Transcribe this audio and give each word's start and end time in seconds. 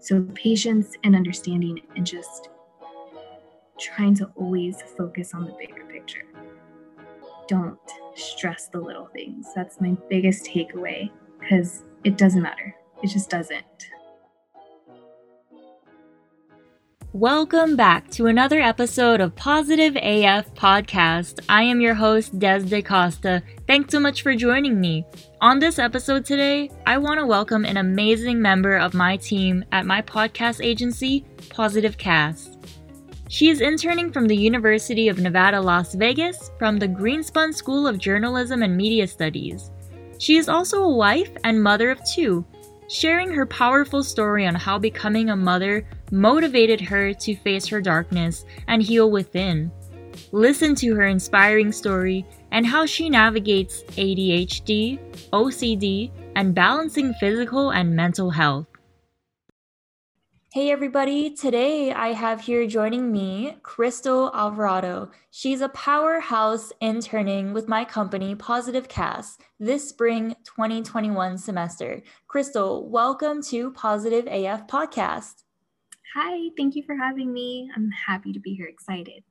So, 0.00 0.22
patience 0.34 0.94
and 1.04 1.16
understanding, 1.16 1.80
and 1.96 2.06
just 2.06 2.50
trying 3.78 4.14
to 4.16 4.30
always 4.36 4.82
focus 4.96 5.34
on 5.34 5.44
the 5.44 5.52
bigger 5.58 5.84
picture. 5.84 6.24
Don't 7.46 7.78
stress 8.14 8.68
the 8.68 8.80
little 8.80 9.06
things. 9.06 9.46
That's 9.54 9.80
my 9.80 9.96
biggest 10.08 10.44
takeaway 10.44 11.10
because 11.40 11.84
it 12.04 12.18
doesn't 12.18 12.42
matter. 12.42 12.74
It 13.02 13.08
just 13.08 13.30
doesn't. 13.30 13.64
Welcome 17.18 17.74
back 17.74 18.08
to 18.12 18.26
another 18.26 18.60
episode 18.60 19.20
of 19.20 19.34
Positive 19.34 19.96
AF 19.96 20.54
Podcast. 20.54 21.44
I 21.48 21.64
am 21.64 21.80
your 21.80 21.94
host, 21.94 22.38
Des 22.38 22.60
DeCosta. 22.60 23.42
Thanks 23.66 23.90
so 23.90 23.98
much 23.98 24.22
for 24.22 24.36
joining 24.36 24.80
me. 24.80 25.04
On 25.40 25.58
this 25.58 25.80
episode 25.80 26.24
today, 26.24 26.70
I 26.86 26.96
want 26.96 27.18
to 27.18 27.26
welcome 27.26 27.64
an 27.64 27.78
amazing 27.78 28.40
member 28.40 28.76
of 28.76 28.94
my 28.94 29.16
team 29.16 29.64
at 29.72 29.84
my 29.84 30.00
podcast 30.00 30.64
agency, 30.64 31.24
Positive 31.50 31.98
Cast. 31.98 32.56
She 33.28 33.48
is 33.48 33.62
interning 33.62 34.12
from 34.12 34.28
the 34.28 34.36
University 34.36 35.08
of 35.08 35.18
Nevada, 35.18 35.60
Las 35.60 35.94
Vegas, 35.94 36.52
from 36.56 36.76
the 36.76 36.86
Greenspun 36.86 37.52
School 37.52 37.88
of 37.88 37.98
Journalism 37.98 38.62
and 38.62 38.76
Media 38.76 39.08
Studies. 39.08 39.72
She 40.20 40.36
is 40.36 40.48
also 40.48 40.84
a 40.84 40.96
wife 40.96 41.32
and 41.42 41.60
mother 41.60 41.90
of 41.90 41.98
two 42.04 42.46
sharing 42.88 43.30
her 43.30 43.46
powerful 43.46 44.02
story 44.02 44.46
on 44.46 44.54
how 44.54 44.78
becoming 44.78 45.30
a 45.30 45.36
mother 45.36 45.86
motivated 46.10 46.80
her 46.80 47.12
to 47.14 47.36
face 47.36 47.66
her 47.66 47.80
darkness 47.80 48.44
and 48.66 48.82
heal 48.82 49.10
within. 49.10 49.70
Listen 50.32 50.74
to 50.76 50.94
her 50.94 51.06
inspiring 51.06 51.72
story 51.72 52.26
and 52.50 52.66
how 52.66 52.86
she 52.86 53.08
navigates 53.08 53.82
ADHD, 53.96 54.98
OCD, 55.32 56.10
and 56.36 56.54
balancing 56.54 57.12
physical 57.14 57.70
and 57.70 57.94
mental 57.94 58.30
health. 58.30 58.66
Hey 60.54 60.70
everybody, 60.70 61.30
today 61.36 61.92
I 61.92 62.14
have 62.14 62.40
here 62.40 62.66
joining 62.66 63.12
me 63.12 63.58
Crystal 63.62 64.30
Alvarado. 64.34 65.10
She's 65.30 65.60
a 65.60 65.68
powerhouse 65.68 66.72
interning 66.80 67.52
with 67.52 67.68
my 67.68 67.84
company 67.84 68.34
Positive 68.34 68.88
Cast 68.88 69.42
this 69.60 69.86
spring 69.86 70.34
2021 70.44 71.36
semester. 71.36 72.02
Crystal, 72.28 72.88
welcome 72.88 73.42
to 73.42 73.72
Positive 73.72 74.26
AF 74.26 74.66
Podcast. 74.66 75.44
Hi, 76.14 76.48
thank 76.56 76.74
you 76.74 76.82
for 76.84 76.96
having 76.96 77.32
me. 77.32 77.70
I'm 77.76 77.90
happy 77.90 78.32
to 78.32 78.40
be 78.40 78.54
here, 78.54 78.66
excited. 78.66 79.22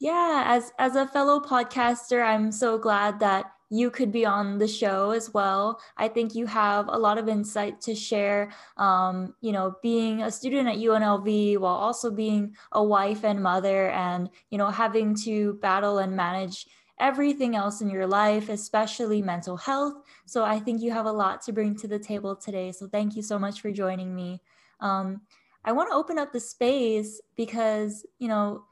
Yeah, 0.00 0.44
as 0.46 0.72
as 0.78 0.96
a 0.96 1.06
fellow 1.06 1.40
podcaster, 1.40 2.24
I'm 2.24 2.52
so 2.52 2.78
glad 2.78 3.20
that 3.20 3.52
you 3.70 3.90
could 3.90 4.10
be 4.10 4.24
on 4.24 4.58
the 4.58 4.66
show 4.66 5.10
as 5.10 5.32
well. 5.34 5.80
I 5.96 6.08
think 6.08 6.34
you 6.34 6.46
have 6.46 6.88
a 6.88 6.98
lot 6.98 7.18
of 7.18 7.28
insight 7.28 7.80
to 7.82 7.94
share. 7.94 8.52
Um, 8.76 9.34
you 9.40 9.52
know, 9.52 9.76
being 9.82 10.22
a 10.22 10.30
student 10.30 10.68
at 10.68 10.76
UNLV 10.76 11.58
while 11.58 11.74
also 11.74 12.10
being 12.10 12.56
a 12.72 12.82
wife 12.82 13.24
and 13.24 13.42
mother, 13.42 13.90
and 13.90 14.30
you 14.50 14.58
know, 14.58 14.68
having 14.68 15.14
to 15.24 15.54
battle 15.54 15.98
and 15.98 16.16
manage 16.16 16.66
everything 17.00 17.54
else 17.54 17.80
in 17.80 17.88
your 17.88 18.06
life, 18.06 18.48
especially 18.48 19.22
mental 19.22 19.56
health. 19.56 19.94
So 20.26 20.44
I 20.44 20.58
think 20.58 20.82
you 20.82 20.90
have 20.90 21.06
a 21.06 21.12
lot 21.12 21.42
to 21.42 21.52
bring 21.52 21.76
to 21.76 21.86
the 21.86 21.98
table 21.98 22.34
today. 22.34 22.72
So 22.72 22.88
thank 22.88 23.14
you 23.14 23.22
so 23.22 23.38
much 23.38 23.60
for 23.60 23.70
joining 23.70 24.14
me. 24.14 24.40
Um, 24.80 25.22
I 25.68 25.72
want 25.72 25.90
to 25.90 25.94
open 25.94 26.18
up 26.18 26.32
the 26.32 26.40
space 26.40 27.20
because 27.36 28.06
you 28.18 28.26
know 28.26 28.64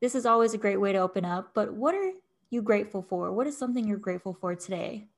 this 0.00 0.14
is 0.14 0.24
always 0.24 0.54
a 0.54 0.58
great 0.58 0.76
way 0.76 0.92
to 0.92 0.98
open 0.98 1.24
up. 1.24 1.50
But 1.52 1.74
what 1.74 1.96
are 1.96 2.12
you 2.50 2.62
grateful 2.62 3.02
for? 3.02 3.32
What 3.32 3.48
is 3.48 3.58
something 3.58 3.88
you're 3.88 3.96
grateful 3.96 4.38
for 4.40 4.54
today? 4.54 5.08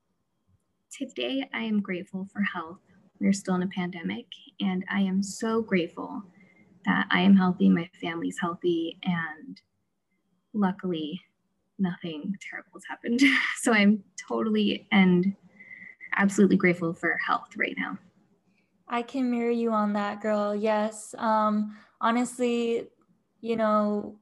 Today, 0.91 1.47
I 1.53 1.65
am 1.65 1.83
grateful 1.83 2.27
for 2.33 2.41
health. 2.41 2.79
We're 3.21 3.35
still 3.35 3.57
in 3.57 3.63
a 3.63 3.69
pandemic, 3.69 4.25
and 4.63 4.83
I 4.91 5.03
am 5.03 5.23
so 5.23 5.61
grateful 5.61 6.23
that 6.87 7.07
I 7.11 7.21
am 7.21 7.37
healthy, 7.37 7.69
my 7.69 7.91
family's 8.01 8.39
healthy, 8.41 8.97
and 9.03 9.61
luckily, 10.55 11.21
nothing 11.79 12.35
terrible 12.41 12.71
has 12.77 12.85
happened. 12.89 13.21
so 13.61 13.75
I'm 13.75 14.03
totally 14.27 14.89
and 14.91 15.37
absolutely 16.15 16.57
grateful 16.57 16.95
for 16.95 17.19
health 17.27 17.59
right 17.59 17.75
now. 17.77 17.99
I 18.89 19.03
can 19.03 19.31
mirror 19.31 19.51
you 19.51 19.73
on 19.73 19.93
that, 19.95 20.21
girl. 20.21 20.55
Yes. 20.55 21.15
Um, 21.19 21.77
honestly, 22.01 22.89
you 23.41 23.57
know, 23.57 24.17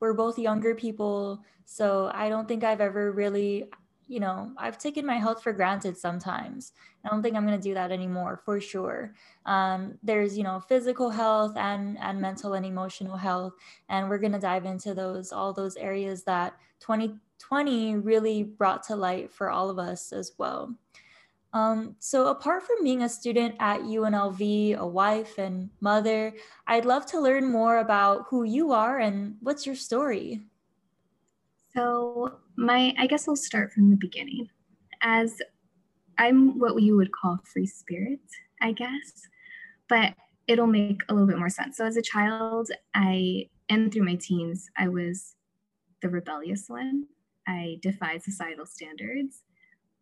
we're 0.00 0.14
both 0.14 0.38
younger 0.38 0.74
people 0.74 1.42
so 1.64 2.10
i 2.14 2.28
don't 2.28 2.48
think 2.48 2.64
i've 2.64 2.80
ever 2.80 3.12
really 3.12 3.64
you 4.06 4.20
know 4.20 4.50
i've 4.56 4.78
taken 4.78 5.04
my 5.04 5.16
health 5.16 5.42
for 5.42 5.52
granted 5.52 5.96
sometimes 5.96 6.72
i 7.04 7.08
don't 7.08 7.22
think 7.22 7.36
i'm 7.36 7.46
going 7.46 7.58
to 7.58 7.68
do 7.68 7.74
that 7.74 7.92
anymore 7.92 8.40
for 8.44 8.60
sure 8.60 9.14
um, 9.46 9.98
there's 10.02 10.36
you 10.36 10.44
know 10.44 10.60
physical 10.60 11.10
health 11.10 11.56
and 11.56 11.98
and 11.98 12.20
mental 12.20 12.54
and 12.54 12.64
emotional 12.64 13.16
health 13.16 13.52
and 13.88 14.08
we're 14.08 14.18
going 14.18 14.32
to 14.32 14.38
dive 14.38 14.64
into 14.64 14.94
those 14.94 15.32
all 15.32 15.52
those 15.52 15.76
areas 15.76 16.24
that 16.24 16.54
2020 16.80 17.96
really 17.96 18.42
brought 18.42 18.82
to 18.82 18.96
light 18.96 19.30
for 19.30 19.50
all 19.50 19.68
of 19.68 19.78
us 19.78 20.12
as 20.12 20.32
well 20.38 20.74
um, 21.54 21.96
so, 21.98 22.28
apart 22.28 22.62
from 22.64 22.84
being 22.84 23.02
a 23.02 23.08
student 23.08 23.54
at 23.58 23.80
UNLV, 23.80 24.76
a 24.76 24.86
wife 24.86 25.38
and 25.38 25.70
mother, 25.80 26.34
I'd 26.66 26.84
love 26.84 27.06
to 27.06 27.20
learn 27.20 27.50
more 27.50 27.78
about 27.78 28.26
who 28.28 28.42
you 28.44 28.72
are 28.72 28.98
and 28.98 29.36
what's 29.40 29.64
your 29.64 29.74
story. 29.74 30.42
So, 31.74 32.38
my 32.56 32.94
I 32.98 33.06
guess 33.06 33.26
I'll 33.26 33.36
start 33.36 33.72
from 33.72 33.88
the 33.88 33.96
beginning. 33.96 34.48
As 35.00 35.40
I'm 36.18 36.58
what 36.58 36.82
you 36.82 36.96
would 36.96 37.12
call 37.12 37.38
free 37.50 37.66
spirit, 37.66 38.20
I 38.60 38.72
guess, 38.72 39.22
but 39.88 40.14
it'll 40.48 40.66
make 40.66 41.00
a 41.08 41.14
little 41.14 41.28
bit 41.28 41.38
more 41.38 41.48
sense. 41.48 41.78
So, 41.78 41.86
as 41.86 41.96
a 41.96 42.02
child, 42.02 42.70
I 42.94 43.48
and 43.70 43.90
through 43.90 44.04
my 44.04 44.16
teens, 44.16 44.68
I 44.76 44.88
was 44.88 45.34
the 46.02 46.10
rebellious 46.10 46.64
one. 46.68 47.06
I 47.46 47.78
defied 47.80 48.22
societal 48.22 48.66
standards 48.66 49.44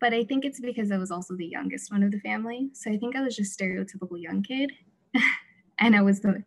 but 0.01 0.13
I 0.13 0.25
think 0.25 0.45
it's 0.45 0.61
because 0.61 0.93
I 0.93 0.99
was 0.99 1.11
also 1.11 1.37
the 1.37 1.47
youngest 1.47 1.91
one 1.91 2.03
of 2.03 2.13
the 2.13 2.21
family. 2.21 2.71
So 2.75 2.91
I 2.91 2.99
think 2.99 3.17
I 3.17 3.23
was 3.23 3.37
just 3.37 3.59
stereotypical 3.59 4.21
young 4.21 4.43
kid. 4.43 4.73
and 5.79 5.97
I 5.97 6.03
was 6.03 6.21
the 6.21 6.43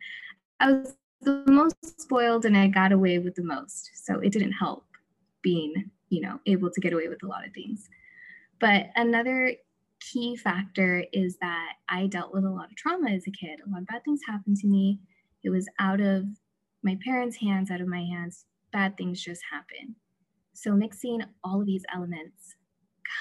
I 0.60 0.72
was 0.72 0.96
the 1.22 1.44
most 1.48 2.02
spoiled 2.02 2.46
and 2.46 2.58
I 2.58 2.68
got 2.68 2.92
away 2.92 3.20
with 3.20 3.36
the 3.36 3.44
most. 3.44 3.92
So 4.06 4.20
it 4.20 4.32
didn't 4.32 4.54
help 4.54 4.86
being, 5.42 5.90
you 6.10 6.22
know, 6.22 6.40
able 6.46 6.70
to 6.70 6.82
get 6.82 6.94
away 6.94 7.08
with 7.08 7.24
a 7.24 7.28
lot 7.28 7.46
of 7.46 7.54
things. 7.54 7.90
But 8.60 8.88
another 8.96 9.54
key 10.00 10.36
factor 10.36 11.04
is 11.12 11.38
that 11.42 11.74
I 11.90 12.08
dealt 12.08 12.34
with 12.34 12.46
a 12.46 12.50
lot 12.50 12.70
of 12.70 12.76
trauma 12.76 13.12
as 13.12 13.26
a 13.28 13.32
kid. 13.32 13.60
A 13.66 13.70
lot 13.70 13.82
of 13.82 13.88
bad 13.88 14.04
things 14.04 14.22
happened 14.28 14.58
to 14.58 14.68
me. 14.68 15.00
It 15.44 15.50
was 15.50 15.68
out 15.80 16.02
of 16.02 16.26
my 16.84 16.98
parents' 17.04 17.38
hands, 17.38 17.72
out 17.72 17.82
of 17.82 17.88
my 17.88 18.04
hands. 18.04 18.46
Bad 18.72 18.98
things 18.98 19.22
just 19.22 19.42
happen. 19.50 19.96
So 20.54 20.74
mixing 20.74 21.24
all 21.44 21.62
of 21.62 21.68
these 21.68 21.86
elements 21.94 22.56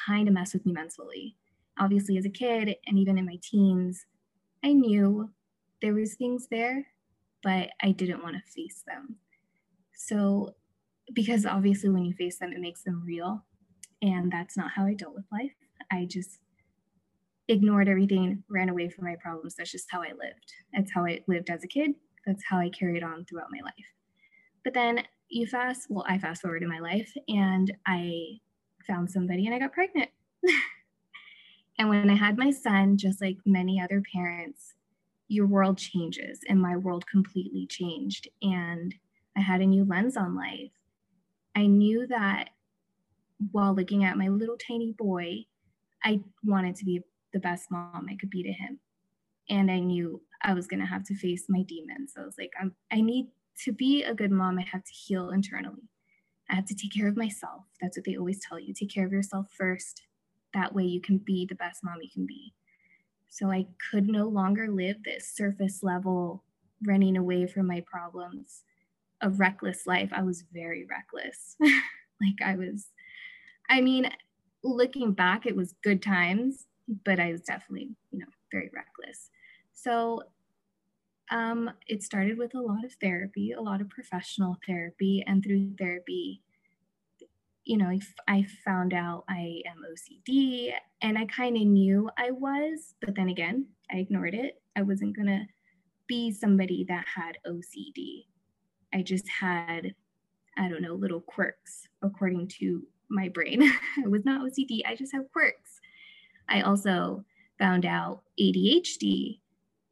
kind 0.06 0.28
of 0.28 0.34
mess 0.34 0.52
with 0.52 0.66
me 0.66 0.72
mentally. 0.72 1.36
Obviously, 1.78 2.18
as 2.18 2.24
a 2.24 2.30
kid 2.30 2.74
and 2.86 2.98
even 2.98 3.18
in 3.18 3.26
my 3.26 3.38
teens, 3.42 4.04
I 4.64 4.72
knew 4.72 5.30
there 5.80 5.94
was 5.94 6.14
things 6.14 6.48
there, 6.50 6.86
but 7.42 7.70
I 7.82 7.92
didn't 7.92 8.22
want 8.22 8.36
to 8.36 8.52
face 8.52 8.82
them. 8.86 9.16
So, 9.94 10.54
because 11.14 11.46
obviously 11.46 11.90
when 11.90 12.04
you 12.04 12.14
face 12.14 12.38
them, 12.38 12.52
it 12.52 12.60
makes 12.60 12.82
them 12.82 13.02
real. 13.04 13.44
And 14.02 14.30
that's 14.30 14.56
not 14.56 14.72
how 14.74 14.84
I 14.84 14.94
dealt 14.94 15.14
with 15.14 15.24
life. 15.32 15.52
I 15.90 16.06
just 16.08 16.38
ignored 17.48 17.88
everything, 17.88 18.44
ran 18.50 18.68
away 18.68 18.88
from 18.88 19.06
my 19.06 19.16
problems. 19.20 19.54
That's 19.54 19.72
just 19.72 19.88
how 19.90 20.02
I 20.02 20.08
lived. 20.08 20.52
That's 20.74 20.92
how 20.92 21.06
I 21.06 21.20
lived 21.26 21.50
as 21.50 21.64
a 21.64 21.68
kid. 21.68 21.92
That's 22.26 22.44
how 22.44 22.58
I 22.58 22.68
carried 22.68 23.02
on 23.02 23.24
throughout 23.24 23.50
my 23.50 23.60
life. 23.64 23.72
But 24.64 24.74
then 24.74 25.02
you 25.28 25.46
fast, 25.46 25.86
well, 25.88 26.04
I 26.08 26.18
fast 26.18 26.42
forward 26.42 26.62
in 26.62 26.68
my 26.68 26.78
life 26.78 27.12
and 27.28 27.72
I 27.86 28.38
found 28.88 29.10
somebody 29.10 29.46
and 29.46 29.54
I 29.54 29.58
got 29.58 29.72
pregnant. 29.72 30.10
and 31.78 31.88
when 31.88 32.10
I 32.10 32.14
had 32.14 32.38
my 32.38 32.50
son, 32.50 32.96
just 32.96 33.20
like 33.20 33.36
many 33.44 33.80
other 33.80 34.02
parents, 34.12 34.74
your 35.28 35.46
world 35.46 35.78
changes 35.78 36.40
and 36.48 36.60
my 36.60 36.76
world 36.76 37.06
completely 37.06 37.66
changed. 37.66 38.28
And 38.42 38.94
I 39.36 39.40
had 39.40 39.60
a 39.60 39.66
new 39.66 39.84
lens 39.84 40.16
on 40.16 40.34
life. 40.34 40.72
I 41.54 41.66
knew 41.66 42.06
that 42.06 42.50
while 43.52 43.74
looking 43.74 44.04
at 44.04 44.16
my 44.16 44.28
little 44.28 44.56
tiny 44.56 44.92
boy, 44.92 45.44
I 46.02 46.20
wanted 46.44 46.76
to 46.76 46.84
be 46.84 47.02
the 47.32 47.38
best 47.38 47.70
mom 47.70 48.06
I 48.10 48.16
could 48.16 48.30
be 48.30 48.42
to 48.42 48.52
him. 48.52 48.80
And 49.50 49.70
I 49.70 49.78
knew 49.78 50.20
I 50.42 50.54
was 50.54 50.66
going 50.66 50.80
to 50.80 50.86
have 50.86 51.04
to 51.04 51.14
face 51.14 51.44
my 51.48 51.62
demons. 51.62 52.14
I 52.16 52.24
was 52.24 52.36
like, 52.38 52.52
I'm, 52.60 52.74
I 52.92 53.00
need 53.00 53.28
to 53.64 53.72
be 53.72 54.02
a 54.04 54.14
good 54.14 54.30
mom. 54.30 54.58
I 54.58 54.66
have 54.70 54.84
to 54.84 54.92
heal 54.92 55.30
internally. 55.30 55.88
I 56.50 56.54
have 56.54 56.66
to 56.66 56.74
take 56.74 56.92
care 56.92 57.08
of 57.08 57.16
myself. 57.16 57.64
That's 57.80 57.96
what 57.96 58.04
they 58.04 58.16
always 58.16 58.40
tell 58.40 58.58
you 58.58 58.72
take 58.72 58.92
care 58.92 59.06
of 59.06 59.12
yourself 59.12 59.48
first. 59.50 60.02
That 60.54 60.74
way 60.74 60.84
you 60.84 61.00
can 61.00 61.18
be 61.18 61.46
the 61.46 61.54
best 61.54 61.84
mom 61.84 61.98
you 62.02 62.10
can 62.10 62.26
be. 62.26 62.54
So 63.28 63.50
I 63.50 63.66
could 63.90 64.08
no 64.08 64.26
longer 64.26 64.68
live 64.68 65.02
this 65.04 65.28
surface 65.28 65.82
level, 65.82 66.44
running 66.82 67.16
away 67.16 67.46
from 67.46 67.66
my 67.66 67.82
problems, 67.86 68.62
a 69.20 69.28
reckless 69.30 69.86
life. 69.86 70.10
I 70.12 70.22
was 70.22 70.44
very 70.52 70.86
reckless. 70.86 71.56
like 71.60 72.40
I 72.44 72.56
was, 72.56 72.86
I 73.68 73.80
mean, 73.82 74.10
looking 74.64 75.12
back, 75.12 75.44
it 75.44 75.54
was 75.54 75.74
good 75.82 76.02
times, 76.02 76.66
but 77.04 77.20
I 77.20 77.32
was 77.32 77.42
definitely, 77.42 77.90
you 78.10 78.20
know, 78.20 78.26
very 78.50 78.70
reckless. 78.74 79.30
So 79.74 80.22
Um, 81.30 81.70
it 81.86 82.02
started 82.02 82.38
with 82.38 82.54
a 82.54 82.60
lot 82.60 82.84
of 82.84 82.92
therapy, 83.00 83.52
a 83.52 83.60
lot 83.60 83.80
of 83.80 83.88
professional 83.90 84.56
therapy, 84.66 85.22
and 85.26 85.42
through 85.44 85.74
therapy, 85.78 86.42
you 87.64 87.76
know, 87.76 87.92
I 88.26 88.46
found 88.64 88.94
out 88.94 89.24
I 89.28 89.60
am 89.66 89.82
OCD 89.92 90.72
and 91.02 91.18
I 91.18 91.26
kind 91.26 91.54
of 91.54 91.64
knew 91.64 92.08
I 92.16 92.30
was, 92.30 92.94
but 93.02 93.14
then 93.14 93.28
again, 93.28 93.66
I 93.92 93.98
ignored 93.98 94.34
it. 94.34 94.62
I 94.74 94.82
wasn't 94.82 95.14
going 95.14 95.28
to 95.28 95.44
be 96.06 96.32
somebody 96.32 96.86
that 96.88 97.04
had 97.14 97.36
OCD. 97.46 98.24
I 98.94 99.02
just 99.02 99.28
had, 99.28 99.94
I 100.56 100.68
don't 100.68 100.80
know, 100.80 100.94
little 100.94 101.20
quirks 101.20 101.86
according 102.02 102.48
to 102.60 102.82
my 103.10 103.28
brain. 103.28 103.62
I 104.02 104.08
was 104.08 104.24
not 104.24 104.40
OCD, 104.40 104.80
I 104.86 104.94
just 104.94 105.12
have 105.12 105.30
quirks. 105.30 105.80
I 106.48 106.62
also 106.62 107.24
found 107.58 107.84
out 107.84 108.22
ADHD. 108.40 109.40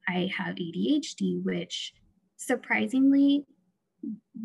I 0.08 0.30
have 0.36 0.56
ADHD, 0.56 1.42
which 1.42 1.92
surprisingly 2.36 3.46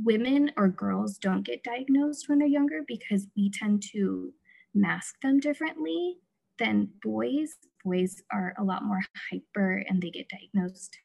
women 0.03 0.51
or 0.57 0.67
girls 0.67 1.17
don't 1.17 1.45
get 1.45 1.63
diagnosed 1.63 2.27
when 2.27 2.39
they're 2.39 2.47
younger 2.47 2.81
because 2.87 3.27
we 3.35 3.51
tend 3.51 3.83
to 3.93 4.33
mask 4.73 5.15
them 5.21 5.39
differently 5.39 6.17
than 6.57 6.89
boys. 7.03 7.55
Boys 7.83 8.21
are 8.31 8.53
a 8.57 8.63
lot 8.63 8.83
more 8.83 9.01
hyper 9.29 9.83
and 9.87 10.01
they 10.01 10.09
get 10.09 10.29
diagnosed 10.29 10.97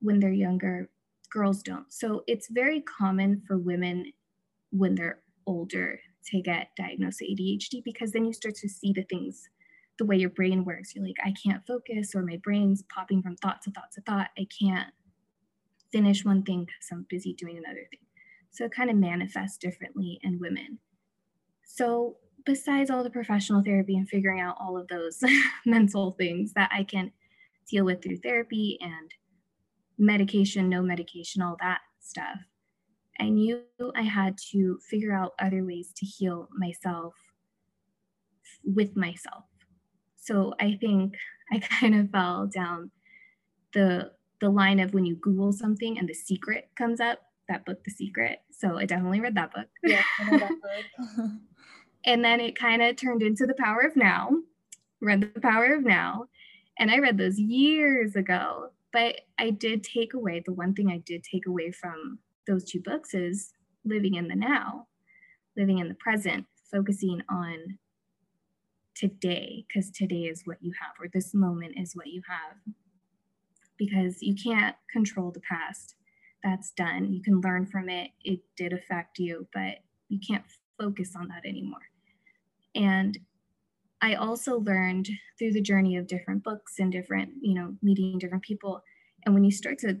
when 0.00 0.20
they're 0.20 0.30
younger. 0.30 0.88
Girls 1.30 1.62
don't. 1.62 1.92
So 1.92 2.24
it's 2.26 2.48
very 2.50 2.80
common 2.80 3.42
for 3.46 3.58
women 3.58 4.12
when 4.70 4.94
they're 4.94 5.20
older 5.46 6.00
to 6.26 6.40
get 6.42 6.68
diagnosed 6.76 7.20
with 7.20 7.38
ADHD 7.38 7.82
because 7.84 8.12
then 8.12 8.24
you 8.24 8.32
start 8.32 8.54
to 8.56 8.68
see 8.68 8.92
the 8.92 9.04
things 9.04 9.48
the 10.00 10.06
way 10.06 10.16
your 10.16 10.30
brain 10.30 10.64
works. 10.64 10.94
You're 10.94 11.04
like, 11.04 11.18
I 11.22 11.34
can't 11.44 11.64
focus, 11.66 12.14
or 12.14 12.22
my 12.22 12.40
brain's 12.42 12.82
popping 12.92 13.22
from 13.22 13.36
thought 13.36 13.60
to 13.62 13.70
thought 13.70 13.92
to 13.92 14.00
thought. 14.00 14.30
I 14.38 14.46
can't 14.58 14.88
finish 15.92 16.24
one 16.24 16.42
thing 16.42 16.60
because 16.60 16.88
I'm 16.90 17.06
busy 17.10 17.34
doing 17.34 17.58
another 17.58 17.86
thing. 17.90 18.00
So 18.50 18.64
it 18.64 18.72
kind 18.72 18.88
of 18.88 18.96
manifests 18.96 19.58
differently 19.58 20.18
in 20.22 20.40
women. 20.40 20.78
So, 21.64 22.16
besides 22.46 22.90
all 22.90 23.04
the 23.04 23.10
professional 23.10 23.62
therapy 23.62 23.94
and 23.94 24.08
figuring 24.08 24.40
out 24.40 24.56
all 24.58 24.78
of 24.78 24.88
those 24.88 25.20
mental 25.66 26.12
things 26.12 26.54
that 26.54 26.70
I 26.72 26.82
can 26.82 27.12
deal 27.70 27.84
with 27.84 28.02
through 28.02 28.16
therapy 28.16 28.78
and 28.80 29.10
medication, 29.98 30.70
no 30.70 30.80
medication, 30.80 31.42
all 31.42 31.58
that 31.60 31.80
stuff, 32.00 32.38
I 33.20 33.28
knew 33.28 33.60
I 33.94 34.02
had 34.02 34.38
to 34.52 34.78
figure 34.88 35.12
out 35.12 35.32
other 35.38 35.62
ways 35.62 35.92
to 35.98 36.06
heal 36.06 36.48
myself 36.56 37.14
with 38.64 38.96
myself. 38.96 39.44
So 40.20 40.54
I 40.60 40.78
think 40.80 41.14
I 41.52 41.58
kind 41.80 41.94
of 41.94 42.10
fell 42.10 42.46
down 42.46 42.90
the 43.72 44.12
the 44.40 44.48
line 44.48 44.80
of 44.80 44.94
when 44.94 45.04
you 45.04 45.16
Google 45.16 45.52
something 45.52 45.98
and 45.98 46.08
the 46.08 46.14
secret 46.14 46.70
comes 46.74 46.98
up, 46.98 47.18
that 47.50 47.66
book, 47.66 47.84
The 47.84 47.90
Secret. 47.90 48.38
So 48.50 48.78
I 48.78 48.86
definitely 48.86 49.20
read 49.20 49.34
that 49.34 49.52
book. 49.52 49.66
Yeah, 49.82 50.02
that 50.30 50.48
book. 51.16 51.30
and 52.06 52.24
then 52.24 52.40
it 52.40 52.58
kind 52.58 52.80
of 52.80 52.96
turned 52.96 53.22
into 53.22 53.44
The 53.44 53.54
Power 53.58 53.80
of 53.80 53.96
Now, 53.96 54.30
read 55.02 55.20
The 55.34 55.40
Power 55.40 55.74
of 55.74 55.84
Now. 55.84 56.26
And 56.78 56.90
I 56.90 56.98
read 56.98 57.18
those 57.18 57.38
years 57.38 58.16
ago. 58.16 58.70
But 58.92 59.20
I 59.38 59.50
did 59.50 59.84
take 59.84 60.14
away 60.14 60.42
the 60.44 60.52
one 60.52 60.74
thing 60.74 60.90
I 60.90 60.98
did 60.98 61.22
take 61.22 61.46
away 61.46 61.70
from 61.70 62.18
those 62.46 62.64
two 62.64 62.80
books 62.80 63.14
is 63.14 63.52
living 63.84 64.14
in 64.14 64.26
the 64.26 64.34
now, 64.34 64.86
living 65.56 65.78
in 65.78 65.88
the 65.88 65.94
present, 65.94 66.46
focusing 66.72 67.22
on 67.28 67.78
today, 69.00 69.64
because 69.66 69.90
today 69.90 70.24
is 70.24 70.42
what 70.44 70.58
you 70.60 70.72
have, 70.80 70.92
or 71.00 71.08
this 71.08 71.32
moment 71.32 71.74
is 71.78 71.96
what 71.96 72.08
you 72.08 72.20
have 72.28 72.74
because 73.78 74.22
you 74.22 74.34
can't 74.34 74.76
control 74.92 75.30
the 75.30 75.40
past. 75.40 75.94
That's 76.44 76.70
done. 76.72 77.12
You 77.12 77.22
can 77.22 77.40
learn 77.40 77.66
from 77.66 77.88
it. 77.88 78.10
It 78.22 78.40
did 78.56 78.74
affect 78.74 79.18
you, 79.18 79.48
but 79.54 79.78
you 80.10 80.20
can't 80.20 80.44
focus 80.78 81.14
on 81.16 81.28
that 81.28 81.48
anymore. 81.48 81.80
And 82.74 83.18
I 84.02 84.14
also 84.14 84.58
learned 84.58 85.08
through 85.38 85.52
the 85.52 85.62
journey 85.62 85.96
of 85.96 86.06
different 86.06 86.44
books 86.44 86.74
and 86.78 86.92
different, 86.92 87.30
you 87.40 87.54
know, 87.54 87.74
meeting 87.82 88.18
different 88.18 88.44
people. 88.44 88.82
And 89.24 89.34
when 89.34 89.44
you 89.44 89.50
start 89.50 89.78
to 89.78 89.98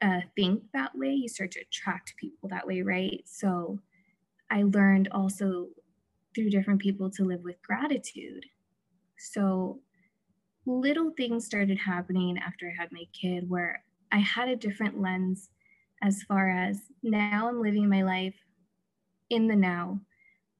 uh, 0.00 0.20
think 0.34 0.64
that 0.74 0.90
way, 0.96 1.12
you 1.12 1.28
start 1.28 1.52
to 1.52 1.60
attract 1.60 2.14
people 2.16 2.48
that 2.48 2.66
way, 2.66 2.82
right? 2.82 3.22
So 3.26 3.78
I 4.50 4.64
learned 4.64 5.08
also 5.12 5.68
through 6.34 6.50
different 6.50 6.80
people 6.80 7.10
to 7.10 7.24
live 7.24 7.42
with 7.42 7.62
gratitude. 7.62 8.44
So 9.18 9.80
little 10.66 11.10
things 11.16 11.46
started 11.46 11.78
happening 11.78 12.38
after 12.38 12.68
I 12.68 12.80
had 12.80 12.92
my 12.92 13.04
kid 13.12 13.48
where 13.48 13.84
I 14.10 14.18
had 14.18 14.48
a 14.48 14.56
different 14.56 15.00
lens 15.00 15.50
as 16.02 16.22
far 16.24 16.50
as 16.50 16.80
now 17.02 17.48
I'm 17.48 17.62
living 17.62 17.88
my 17.88 18.02
life 18.02 18.34
in 19.30 19.46
the 19.46 19.56
now. 19.56 20.00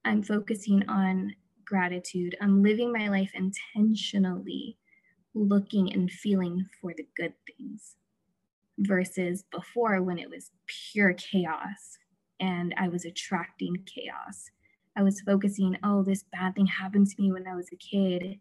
I'm 0.04 0.22
focusing 0.22 0.88
on 0.88 1.34
gratitude. 1.64 2.36
I'm 2.40 2.62
living 2.62 2.92
my 2.92 3.08
life 3.08 3.32
intentionally, 3.34 4.76
looking 5.34 5.92
and 5.92 6.10
feeling 6.10 6.66
for 6.80 6.92
the 6.96 7.06
good 7.16 7.34
things 7.46 7.96
versus 8.78 9.44
before 9.52 10.02
when 10.02 10.18
it 10.18 10.30
was 10.30 10.50
pure 10.66 11.12
chaos 11.14 11.98
and 12.40 12.74
I 12.76 12.88
was 12.88 13.04
attracting 13.04 13.84
chaos. 13.86 14.50
I 14.96 15.02
was 15.02 15.20
focusing, 15.20 15.76
oh, 15.82 16.02
this 16.02 16.24
bad 16.32 16.54
thing 16.54 16.66
happened 16.66 17.08
to 17.08 17.22
me 17.22 17.32
when 17.32 17.46
I 17.46 17.54
was 17.54 17.68
a 17.72 17.76
kid 17.76 18.38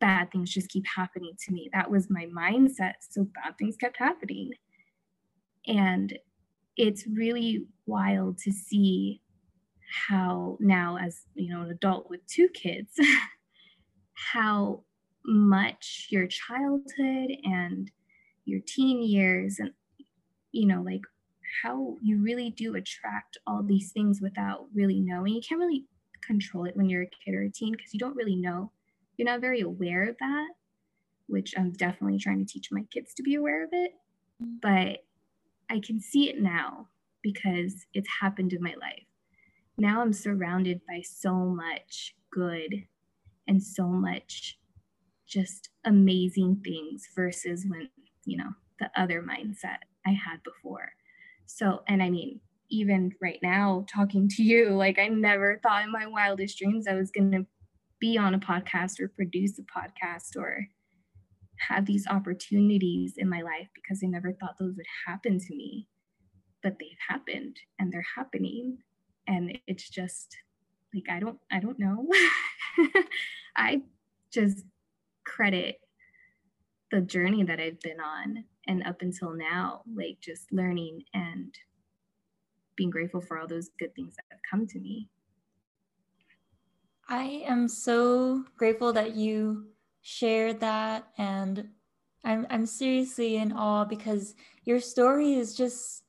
bad 0.00 0.30
things 0.30 0.50
just 0.50 0.68
keep 0.68 0.84
happening 0.94 1.32
to 1.46 1.52
me. 1.52 1.70
That 1.72 1.90
was 1.90 2.10
my 2.10 2.26
mindset. 2.26 2.94
So 3.10 3.26
bad 3.34 3.56
things 3.58 3.76
kept 3.76 3.96
happening. 3.98 4.50
And 5.66 6.18
it's 6.76 7.06
really 7.06 7.66
wild 7.86 8.38
to 8.38 8.52
see 8.52 9.20
how 10.08 10.58
now 10.60 10.98
as 11.00 11.22
you 11.34 11.52
know 11.52 11.62
an 11.62 11.70
adult 11.70 12.10
with 12.10 12.20
two 12.26 12.46
kids 12.50 12.90
how 14.12 14.82
much 15.24 16.08
your 16.10 16.26
childhood 16.26 17.30
and 17.42 17.90
your 18.44 18.60
teen 18.66 19.02
years 19.02 19.58
and 19.58 19.70
you 20.52 20.66
know 20.66 20.82
like 20.82 21.00
how 21.62 21.96
you 22.02 22.22
really 22.22 22.50
do 22.50 22.74
attract 22.74 23.38
all 23.46 23.62
these 23.62 23.92
things 23.92 24.20
without 24.20 24.66
really 24.74 25.00
knowing 25.00 25.34
you 25.34 25.40
can't 25.46 25.60
really 25.60 25.84
control 26.22 26.64
it 26.64 26.76
when 26.76 26.88
you're 26.88 27.02
a 27.02 27.10
kid 27.24 27.34
or 27.34 27.42
a 27.42 27.50
teen 27.50 27.72
because 27.72 27.94
you 27.94 27.98
don't 28.00 28.16
really 28.16 28.36
know 28.36 28.70
you're 29.18 29.26
not 29.26 29.40
very 29.40 29.60
aware 29.60 30.08
of 30.08 30.16
that, 30.20 30.48
which 31.26 31.52
I'm 31.58 31.72
definitely 31.72 32.18
trying 32.18 32.38
to 32.38 32.50
teach 32.50 32.68
my 32.70 32.84
kids 32.92 33.12
to 33.14 33.22
be 33.22 33.34
aware 33.34 33.64
of 33.64 33.70
it. 33.72 33.92
But 34.40 35.04
I 35.68 35.80
can 35.84 36.00
see 36.00 36.30
it 36.30 36.40
now 36.40 36.88
because 37.22 37.84
it's 37.92 38.08
happened 38.20 38.52
in 38.52 38.62
my 38.62 38.74
life. 38.80 39.04
Now 39.76 40.00
I'm 40.00 40.12
surrounded 40.12 40.80
by 40.88 41.02
so 41.04 41.34
much 41.34 42.14
good 42.30 42.84
and 43.48 43.62
so 43.62 43.86
much 43.88 44.56
just 45.26 45.68
amazing 45.84 46.62
things 46.64 47.08
versus 47.14 47.66
when, 47.68 47.90
you 48.24 48.38
know, 48.38 48.50
the 48.78 48.90
other 48.96 49.20
mindset 49.20 49.78
I 50.06 50.10
had 50.10 50.42
before. 50.44 50.92
So, 51.48 51.82
and 51.88 52.02
I 52.02 52.10
mean, 52.10 52.40
even 52.70 53.12
right 53.22 53.38
now, 53.42 53.86
talking 53.92 54.28
to 54.28 54.42
you, 54.42 54.70
like 54.70 54.98
I 54.98 55.08
never 55.08 55.58
thought 55.62 55.84
in 55.84 55.90
my 55.90 56.06
wildest 56.06 56.58
dreams 56.58 56.86
I 56.86 56.94
was 56.94 57.10
going 57.10 57.32
to 57.32 57.46
be 57.98 58.18
on 58.18 58.34
a 58.34 58.38
podcast 58.38 59.00
or 59.00 59.08
produce 59.08 59.58
a 59.58 59.62
podcast 59.62 60.36
or 60.36 60.66
have 61.68 61.86
these 61.86 62.06
opportunities 62.06 63.14
in 63.16 63.28
my 63.28 63.40
life 63.40 63.68
because 63.74 64.00
I 64.04 64.08
never 64.08 64.32
thought 64.32 64.56
those 64.58 64.76
would 64.76 64.86
happen 65.06 65.38
to 65.38 65.56
me. 65.56 65.88
But 66.62 66.76
they've 66.78 66.90
happened 67.08 67.56
and 67.78 67.90
they're 67.90 68.04
happening. 68.14 68.78
And 69.26 69.58
it's 69.66 69.88
just 69.88 70.36
like 70.94 71.04
I 71.10 71.18
don't 71.18 71.38
I 71.50 71.60
don't 71.60 71.78
know. 71.78 72.08
I 73.56 73.82
just 74.32 74.64
credit 75.24 75.80
the 76.90 77.00
journey 77.00 77.42
that 77.44 77.58
I've 77.58 77.80
been 77.80 78.00
on 78.00 78.44
and 78.68 78.84
up 78.84 79.02
until 79.02 79.32
now, 79.32 79.82
like 79.92 80.18
just 80.20 80.52
learning 80.52 81.02
and 81.14 81.52
being 82.76 82.90
grateful 82.90 83.20
for 83.20 83.38
all 83.38 83.46
those 83.48 83.70
good 83.78 83.94
things 83.94 84.14
that 84.14 84.24
have 84.30 84.40
come 84.48 84.66
to 84.68 84.78
me. 84.78 85.08
I 87.08 87.42
am 87.46 87.68
so 87.68 88.44
grateful 88.56 88.92
that 88.92 89.16
you 89.16 89.68
shared 90.02 90.60
that 90.60 91.08
and 91.16 91.68
I'm 92.24 92.46
I'm 92.50 92.66
seriously 92.66 93.36
in 93.36 93.52
awe 93.52 93.84
because 93.84 94.34
your 94.64 94.80
story 94.80 95.34
is 95.34 95.54
just 95.54 96.04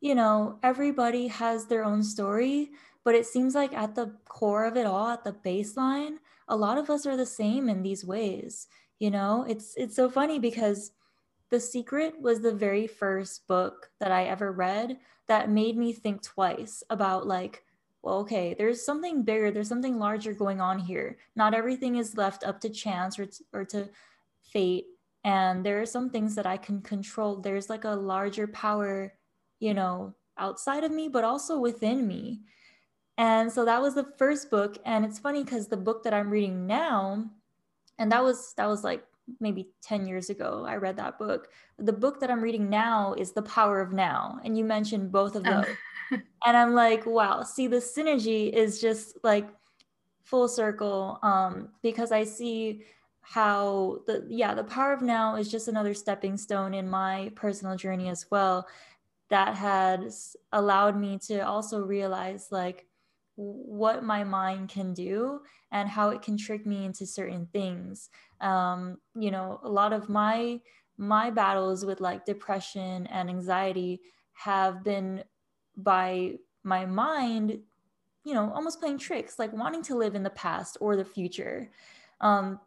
you 0.00 0.14
know 0.14 0.58
everybody 0.62 1.26
has 1.28 1.66
their 1.66 1.84
own 1.84 2.02
story 2.02 2.70
but 3.04 3.14
it 3.14 3.26
seems 3.26 3.54
like 3.54 3.72
at 3.74 3.94
the 3.94 4.14
core 4.28 4.64
of 4.64 4.76
it 4.76 4.86
all 4.86 5.08
at 5.08 5.24
the 5.24 5.32
baseline 5.32 6.16
a 6.48 6.56
lot 6.56 6.78
of 6.78 6.90
us 6.90 7.06
are 7.06 7.16
the 7.16 7.26
same 7.26 7.68
in 7.68 7.82
these 7.82 8.04
ways 8.04 8.66
you 8.98 9.10
know 9.10 9.44
it's 9.48 9.74
it's 9.76 9.96
so 9.96 10.08
funny 10.08 10.38
because 10.38 10.92
the 11.54 11.60
secret 11.60 12.20
was 12.20 12.40
the 12.40 12.52
very 12.52 12.88
first 12.88 13.46
book 13.46 13.88
that 14.00 14.10
i 14.10 14.24
ever 14.24 14.50
read 14.50 14.98
that 15.28 15.48
made 15.48 15.76
me 15.76 15.92
think 15.92 16.20
twice 16.20 16.82
about 16.90 17.28
like 17.28 17.62
well, 18.04 18.18
okay, 18.18 18.54
there's 18.58 18.84
something 18.84 19.22
bigger, 19.22 19.50
there's 19.50 19.68
something 19.68 19.98
larger 19.98 20.34
going 20.34 20.60
on 20.60 20.78
here. 20.78 21.16
Not 21.36 21.54
everything 21.54 21.96
is 21.96 22.18
left 22.18 22.44
up 22.44 22.60
to 22.60 22.68
chance 22.68 23.18
or 23.18 23.24
to, 23.24 23.44
or 23.54 23.64
to 23.64 23.88
fate. 24.42 24.84
and 25.24 25.64
there 25.64 25.80
are 25.80 25.86
some 25.86 26.10
things 26.10 26.34
that 26.34 26.44
I 26.44 26.58
can 26.58 26.82
control. 26.82 27.36
There's 27.36 27.70
like 27.70 27.84
a 27.84 27.96
larger 28.12 28.46
power, 28.46 29.14
you 29.58 29.72
know, 29.72 30.14
outside 30.36 30.84
of 30.84 30.92
me, 30.92 31.08
but 31.08 31.24
also 31.24 31.58
within 31.58 32.06
me. 32.06 32.42
And 33.16 33.50
so 33.50 33.64
that 33.64 33.80
was 33.80 33.94
the 33.94 34.12
first 34.18 34.50
book. 34.50 34.76
And 34.84 35.02
it's 35.06 35.18
funny 35.18 35.42
because 35.42 35.68
the 35.68 35.78
book 35.78 36.02
that 36.04 36.12
I'm 36.12 36.28
reading 36.28 36.66
now, 36.66 37.30
and 37.98 38.12
that 38.12 38.22
was 38.22 38.52
that 38.58 38.66
was 38.66 38.84
like 38.84 39.02
maybe 39.40 39.68
10 39.82 40.06
years 40.06 40.30
ago 40.30 40.64
i 40.66 40.76
read 40.76 40.96
that 40.96 41.18
book 41.18 41.48
the 41.78 41.92
book 41.92 42.20
that 42.20 42.30
i'm 42.30 42.42
reading 42.42 42.68
now 42.68 43.14
is 43.14 43.32
the 43.32 43.42
power 43.42 43.80
of 43.80 43.92
now 43.92 44.38
and 44.44 44.56
you 44.56 44.64
mentioned 44.64 45.10
both 45.10 45.34
of 45.34 45.44
those 45.44 45.64
oh. 46.12 46.18
and 46.46 46.56
i'm 46.56 46.74
like 46.74 47.06
wow 47.06 47.42
see 47.42 47.66
the 47.66 47.76
synergy 47.76 48.52
is 48.52 48.80
just 48.80 49.16
like 49.22 49.48
full 50.22 50.48
circle 50.48 51.18
um, 51.22 51.68
because 51.82 52.12
i 52.12 52.24
see 52.24 52.82
how 53.22 53.98
the 54.06 54.26
yeah 54.28 54.54
the 54.54 54.64
power 54.64 54.92
of 54.92 55.00
now 55.00 55.36
is 55.36 55.50
just 55.50 55.68
another 55.68 55.94
stepping 55.94 56.36
stone 56.36 56.74
in 56.74 56.88
my 56.88 57.32
personal 57.34 57.74
journey 57.74 58.08
as 58.08 58.26
well 58.30 58.66
that 59.30 59.56
has 59.56 60.36
allowed 60.52 60.98
me 60.98 61.18
to 61.18 61.40
also 61.40 61.80
realize 61.80 62.48
like 62.50 62.86
what 63.36 64.04
my 64.04 64.22
mind 64.22 64.68
can 64.68 64.94
do 64.94 65.40
and 65.72 65.88
how 65.88 66.10
it 66.10 66.22
can 66.22 66.36
trick 66.36 66.66
me 66.66 66.84
into 66.84 67.06
certain 67.06 67.46
things. 67.52 68.10
Um, 68.40 68.98
you 69.18 69.30
know 69.30 69.60
a 69.62 69.68
lot 69.68 69.92
of 69.92 70.08
my 70.08 70.60
my 70.96 71.30
battles 71.30 71.84
with 71.84 72.00
like 72.00 72.24
depression 72.24 73.06
and 73.08 73.28
anxiety 73.28 74.00
have 74.32 74.84
been 74.84 75.24
by 75.76 76.34
my 76.62 76.86
mind 76.86 77.58
you 78.24 78.32
know 78.32 78.52
almost 78.54 78.80
playing 78.80 78.98
tricks 78.98 79.38
like 79.38 79.52
wanting 79.52 79.82
to 79.82 79.96
live 79.96 80.14
in 80.14 80.22
the 80.22 80.30
past 80.30 80.76
or 80.80 80.96
the 80.96 81.04
future. 81.04 81.70
Um, 82.20 82.60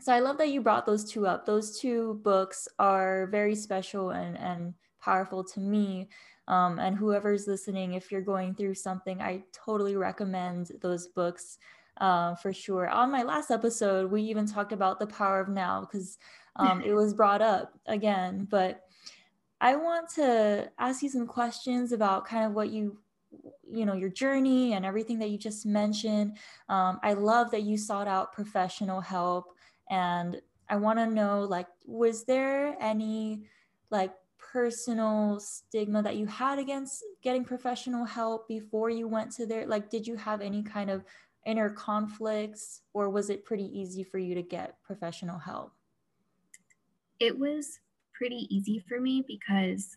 so 0.00 0.12
i 0.12 0.18
love 0.18 0.36
that 0.38 0.50
you 0.50 0.60
brought 0.60 0.86
those 0.86 1.04
two 1.10 1.26
up. 1.26 1.46
Those 1.46 1.78
two 1.78 2.20
books 2.24 2.66
are 2.78 3.26
very 3.26 3.54
special 3.54 4.10
and 4.10 4.36
and 4.38 4.74
powerful 5.00 5.42
to 5.42 5.60
me 5.60 6.08
um, 6.48 6.78
and 6.78 6.96
whoever's 6.96 7.46
listening, 7.46 7.94
if 7.94 8.10
you're 8.10 8.20
going 8.20 8.54
through 8.54 8.74
something, 8.74 9.20
I 9.20 9.44
totally 9.52 9.96
recommend 9.96 10.72
those 10.80 11.06
books 11.06 11.58
uh, 11.98 12.34
for 12.36 12.52
sure. 12.52 12.88
On 12.88 13.12
my 13.12 13.22
last 13.22 13.50
episode, 13.50 14.10
we 14.10 14.22
even 14.22 14.46
talked 14.46 14.72
about 14.72 14.98
the 14.98 15.06
power 15.06 15.40
of 15.40 15.48
now 15.48 15.80
because 15.80 16.18
um, 16.56 16.82
it 16.82 16.92
was 16.92 17.14
brought 17.14 17.42
up 17.42 17.72
again. 17.86 18.46
But 18.50 18.82
I 19.60 19.76
want 19.76 20.08
to 20.16 20.70
ask 20.78 21.02
you 21.02 21.08
some 21.08 21.26
questions 21.26 21.92
about 21.92 22.26
kind 22.26 22.44
of 22.44 22.52
what 22.52 22.70
you 22.70 22.98
you 23.70 23.86
know 23.86 23.94
your 23.94 24.10
journey 24.10 24.74
and 24.74 24.84
everything 24.84 25.18
that 25.18 25.30
you 25.30 25.38
just 25.38 25.64
mentioned 25.64 26.36
um, 26.68 27.00
i 27.02 27.14
love 27.14 27.50
that 27.50 27.62
you 27.62 27.78
sought 27.78 28.06
out 28.06 28.32
professional 28.32 29.00
help 29.00 29.54
and 29.90 30.38
i 30.68 30.76
want 30.76 30.98
to 30.98 31.06
know 31.06 31.40
like 31.40 31.66
was 31.86 32.24
there 32.24 32.76
any 32.78 33.44
like 33.90 34.12
personal 34.52 35.40
stigma 35.40 36.02
that 36.02 36.16
you 36.16 36.26
had 36.26 36.58
against 36.58 37.04
getting 37.22 37.44
professional 37.44 38.04
help 38.04 38.46
before 38.48 38.90
you 38.90 39.08
went 39.08 39.32
to 39.32 39.46
there? 39.46 39.66
Like, 39.66 39.88
did 39.88 40.06
you 40.06 40.16
have 40.16 40.40
any 40.40 40.62
kind 40.62 40.90
of 40.90 41.04
inner 41.46 41.70
conflicts 41.70 42.82
or 42.92 43.08
was 43.08 43.30
it 43.30 43.44
pretty 43.44 43.70
easy 43.78 44.04
for 44.04 44.18
you 44.18 44.34
to 44.34 44.42
get 44.42 44.76
professional 44.84 45.38
help? 45.38 45.72
It 47.18 47.38
was 47.38 47.78
pretty 48.14 48.46
easy 48.50 48.84
for 48.88 49.00
me 49.00 49.24
because 49.26 49.96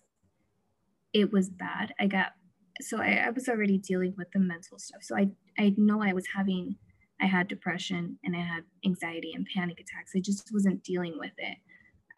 it 1.14 1.32
was 1.32 1.50
bad. 1.50 1.94
I 2.00 2.08
got 2.08 2.34
so 2.82 3.02
I, 3.02 3.24
I, 3.26 3.30
was 3.30 3.48
already 3.48 3.78
dealing 3.78 4.14
with 4.18 4.30
the 4.34 4.40
mental 4.40 4.78
stuff. 4.78 5.02
So 5.02 5.16
I 5.16 5.30
I 5.58 5.74
know 5.78 6.04
I 6.04 6.14
was 6.14 6.26
having 6.36 6.76
I 7.22 7.26
had 7.26 7.48
depression 7.48 8.20
and 8.24 8.36
I 8.36 8.42
had 8.42 8.64
anxiety 8.86 9.32
and 9.34 9.48
panic 9.56 9.80
attacks. 9.80 10.12
I 10.16 10.20
just 10.20 10.50
wasn't 10.52 10.84
dealing 10.84 11.18
with 11.18 11.32
it. 11.38 11.58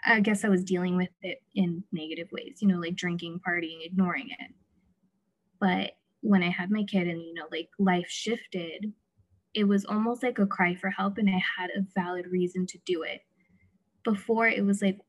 I 0.04 0.20
guess 0.20 0.46
I 0.46 0.50
was 0.50 0.63
dealing 0.63 0.96
with 0.96 1.10
it 1.22 1.39
in 1.56 1.84
negative 1.92 2.30
ways, 2.32 2.58
you 2.62 2.68
know, 2.68 2.80
like 2.80 2.96
drinking, 2.96 3.42
partying, 3.48 3.86
ignoring 3.86 4.30
it. 4.39 4.51
But 5.60 5.94
when 6.22 6.44
I 6.44 6.50
had 6.50 6.72
my 6.72 6.84
kid 6.84 7.08
and, 7.08 7.22
you 7.22 7.34
know, 7.34 7.48
like 7.51 7.70
life 7.80 8.08
shifted, 8.10 8.94
it 9.54 9.63
was 9.63 9.86
almost 9.86 10.24
like 10.24 10.39
a 10.39 10.46
cry 10.46 10.75
for 10.75 10.89
help 10.89 11.18
and 11.18 11.30
I 11.30 11.42
had 11.58 11.72
a 11.72 11.86
valid 11.96 12.27
reason 12.27 12.66
to 12.68 12.77
do 12.86 13.04
it. 13.04 13.22
Before 14.04 14.48
it 14.48 14.63
was 14.63 14.82
like, 14.82 15.00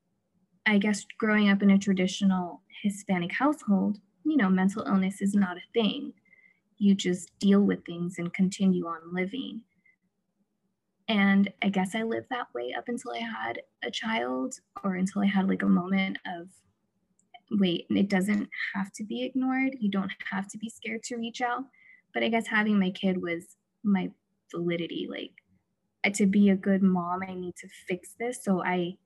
I 0.67 0.79
guess 0.79 1.07
growing 1.19 1.49
up 1.49 1.63
in 1.63 1.71
a 1.71 1.79
traditional 1.79 2.63
Hispanic 2.83 3.33
household, 3.33 3.99
you 4.25 4.37
know, 4.37 4.49
mental 4.49 4.85
illness 4.85 5.21
is 5.21 5.35
not 5.35 5.57
a 5.57 5.73
thing. 5.73 6.13
You 6.79 6.95
just 6.95 7.31
deal 7.39 7.61
with 7.61 7.85
things 7.85 8.19
and 8.19 8.33
continue 8.33 8.87
on 8.87 9.15
living. 9.15 9.63
And 11.09 11.51
I 11.63 11.71
guess 11.71 11.95
I 11.95 12.03
lived 12.03 12.27
that 12.31 12.49
way 12.55 12.75
up 12.77 12.85
until 12.89 13.13
I 13.13 13.19
had 13.19 13.63
a 13.83 13.91
child 13.91 14.55
or 14.85 14.97
until 14.97 15.23
I 15.23 15.27
had 15.27 15.49
like 15.49 15.63
a 15.63 15.69
moment 15.69 16.19
of, 16.27 16.49
wait, 17.51 17.87
it 17.89 18.11
doesn't 18.11 18.49
have 18.75 18.93
to 18.93 19.05
be 19.05 19.25
ignored. 19.25 19.77
You 19.81 19.91
don't 19.91 20.13
have 20.31 20.49
to 20.49 20.59
be 20.59 20.69
scared 20.69 21.03
to 21.05 21.17
reach 21.17 21.41
out. 21.41 21.65
But 22.13 22.23
I 22.23 22.29
guess 22.29 22.47
having 22.47 22.79
my 22.79 22.91
kid 22.91 23.23
was 23.23 23.57
my 23.83 24.11
validity. 24.51 25.09
Like, 25.11 25.33
to 26.15 26.27
be 26.27 26.51
a 26.51 26.57
good 26.57 26.83
mom, 26.83 27.21
I 27.27 27.35
need 27.35 27.57
to 27.57 27.69
fix 27.87 28.15
this. 28.19 28.45
So 28.45 28.63
I, 28.63 28.97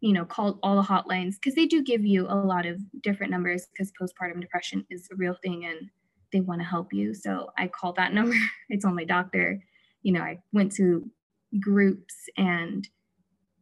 you 0.00 0.12
know, 0.12 0.24
called 0.24 0.58
all 0.62 0.76
the 0.76 0.86
hotlines 0.86 1.34
because 1.34 1.54
they 1.54 1.66
do 1.66 1.82
give 1.82 2.04
you 2.04 2.26
a 2.26 2.34
lot 2.34 2.66
of 2.66 2.78
different 3.02 3.30
numbers 3.30 3.66
because 3.66 3.92
postpartum 4.00 4.40
depression 4.40 4.84
is 4.90 5.08
a 5.10 5.16
real 5.16 5.36
thing 5.42 5.64
and 5.66 5.90
they 6.32 6.40
want 6.40 6.60
to 6.60 6.66
help 6.66 6.92
you. 6.92 7.14
So 7.14 7.50
I 7.58 7.68
called 7.68 7.96
that 7.96 8.12
number. 8.14 8.36
I 8.70 8.76
told 8.76 8.94
my 8.94 9.04
doctor, 9.04 9.62
you 10.02 10.12
know, 10.12 10.20
I 10.20 10.40
went 10.52 10.72
to 10.72 11.10
groups 11.58 12.14
and 12.36 12.88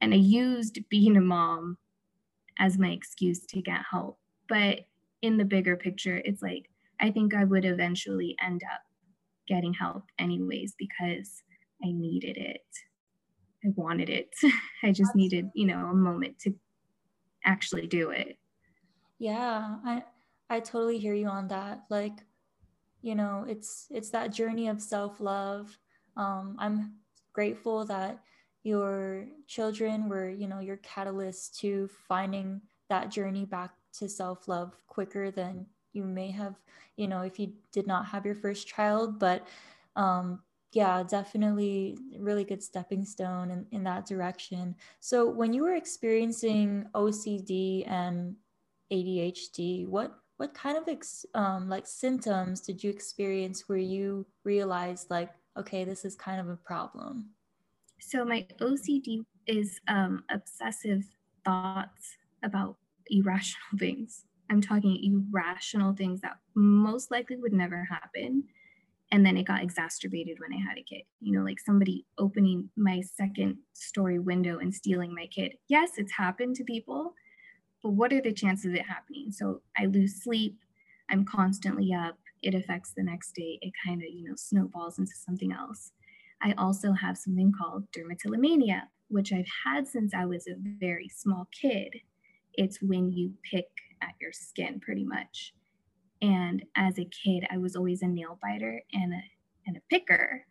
and 0.01 0.13
I 0.13 0.19
used 0.19 0.79
being 0.91 1.17
a 1.17 1.21
mom 1.21 1.77
as 2.59 2.79
my 2.79 2.91
excuse 2.91 3.45
to 3.47 3.63
get 3.63 3.81
help. 3.91 4.19
But 4.49 4.81
in 5.23 5.37
the 5.37 5.45
bigger 5.45 5.77
picture, 5.77 6.21
it's 6.25 6.43
like 6.43 6.71
I 7.01 7.11
think 7.11 7.35
I 7.35 7.45
would 7.45 7.65
eventually 7.65 8.37
end 8.43 8.63
up 8.73 8.81
getting 9.47 9.73
help 9.73 10.05
anyways 10.19 10.75
because 10.79 11.43
I 11.83 11.93
needed 11.93 12.37
it. 12.37 12.67
I 13.65 13.69
wanted 13.77 14.11
it. 14.11 14.31
I 14.83 14.93
just 14.93 15.15
needed, 15.15 15.51
you 15.55 15.67
know, 15.67 15.87
a 15.87 15.95
moment 15.95 16.39
to 16.41 16.55
actually 17.45 17.87
do 17.87 18.11
it. 18.11 18.37
Yeah, 19.19 19.77
I 19.85 20.05
I 20.51 20.61
totally 20.61 20.99
hear 20.99 21.15
you 21.15 21.27
on 21.27 21.49
that. 21.49 21.85
Like, 21.91 22.19
you 23.03 23.15
know, 23.15 23.45
it's 23.49 23.87
it's 23.91 24.11
that 24.11 24.33
journey 24.33 24.69
of 24.69 24.81
self-love. 24.81 25.77
Um, 26.17 26.57
I'm 26.59 26.95
grateful 27.39 27.85
that 27.85 28.19
your 28.65 29.25
children 29.47 30.09
were, 30.09 30.29
you 30.29 30.49
know, 30.49 30.59
your 30.59 30.79
catalyst 30.79 31.57
to 31.61 31.89
finding 32.09 32.61
that 32.89 33.13
journey 33.13 33.45
back 33.45 33.71
to 33.93 34.09
self-love 34.09 34.75
quicker 34.89 35.31
than 35.31 35.65
you 35.93 36.03
may 36.03 36.33
have, 36.33 36.57
you 36.97 37.07
know, 37.07 37.23
if 37.23 37.39
you 37.39 37.53
did 37.71 37.87
not 37.87 38.07
have 38.07 38.27
your 38.27 38.35
first 38.35 38.67
child. 38.67 39.21
But 39.21 39.47
um, 39.95 40.41
yeah, 40.73 41.05
definitely 41.05 41.97
really 42.19 42.43
good 42.43 42.61
stepping 42.61 43.05
stone 43.05 43.53
in, 43.53 43.67
in 43.71 43.85
that 43.85 44.05
direction. 44.05 44.75
So 44.99 45.31
when 45.31 45.53
you 45.53 45.63
were 45.63 45.77
experiencing 45.77 46.87
OCD 46.93 47.89
and 47.89 48.35
ADHD, 48.93 49.87
what 49.87 50.19
what 50.39 50.55
kind 50.55 50.77
of 50.77 50.89
ex, 50.89 51.25
um, 51.35 51.69
like 51.69 51.87
symptoms 51.87 52.61
did 52.61 52.83
you 52.83 52.91
experience 52.91 53.69
where 53.69 53.79
you 53.79 54.27
realized 54.45 55.09
like 55.09 55.31
okay, 55.59 55.85
this 55.85 56.05
is 56.05 56.15
kind 56.15 56.41
of 56.41 56.49
a 56.49 56.57
problem? 56.57 57.31
So, 58.01 58.25
my 58.25 58.47
OCD 58.61 59.25
is 59.47 59.81
um, 59.89 60.25
obsessive 60.31 61.05
thoughts 61.45 62.17
about 62.43 62.77
irrational 63.09 63.67
things. 63.79 64.25
I'm 64.51 64.61
talking 64.61 65.27
irrational 65.33 65.95
things 65.95 66.21
that 66.23 66.39
most 66.55 67.11
likely 67.11 67.37
would 67.37 67.53
never 67.53 67.85
happen. 67.85 68.45
And 69.11 69.25
then 69.25 69.39
it 69.39 69.47
got 69.47 69.63
exacerbated 69.63 70.39
when 70.39 70.53
I 70.53 70.63
had 70.63 70.79
a 70.79 70.83
kid. 70.83 71.03
You 71.21 71.33
know, 71.33 71.45
like 71.45 71.61
somebody 71.61 72.05
opening 72.19 72.71
my 72.77 73.01
second 73.01 73.57
story 73.73 74.19
window 74.19 74.59
and 74.59 74.75
stealing 74.75 75.15
my 75.15 75.27
kid. 75.27 75.55
Yes, 75.69 75.93
it's 75.97 76.13
happened 76.13 76.57
to 76.57 76.65
people, 76.65 77.15
but 77.83 77.91
what 77.91 78.13
are 78.13 78.21
the 78.21 78.33
chances 78.33 78.67
of 78.67 78.75
it 78.75 78.87
happening? 78.87 79.31
So 79.31 79.63
I 79.79 79.87
lose 79.87 80.23
sleep. 80.23 80.59
I'm 81.11 81.25
constantly 81.25 81.93
up 81.95 82.19
it 82.43 82.55
affects 82.55 82.93
the 82.97 83.03
next 83.03 83.33
day. 83.35 83.59
It 83.63 83.73
kind 83.85 84.03
of, 84.03 84.09
you 84.09 84.25
know, 84.25 84.37
snowballs 84.37 84.99
into 84.99 85.13
something 85.15 85.53
else. 85.53 85.93
I 86.43 86.55
also 86.57 86.93
have 86.93 87.19
something 87.19 87.53
called 87.59 87.89
dermatillomania, 87.93 88.83
which 89.09 89.33
I've 89.33 89.49
had 89.65 89.89
since 89.89 90.15
I 90.15 90.25
was 90.25 90.47
a 90.47 90.55
very 90.79 91.09
small 91.09 91.49
kid. 91.53 91.95
It's 92.55 92.83
when 92.83 93.13
you 93.13 93.33
pick 93.51 93.67
at 94.03 94.15
your 94.21 94.33
skin 94.33 94.81
pretty 94.81 95.05
much. 95.05 95.55
And 96.21 96.65
as 96.77 96.99
a 96.99 97.05
kid, 97.25 97.47
I 97.51 97.59
was 97.59 97.77
always 97.77 98.03
a 98.03 98.07
nail 98.07 98.39
biter 98.43 98.83
and 98.93 99.13
a, 99.13 99.21
and 99.67 99.77
a 99.77 99.81
picker. 99.91 100.45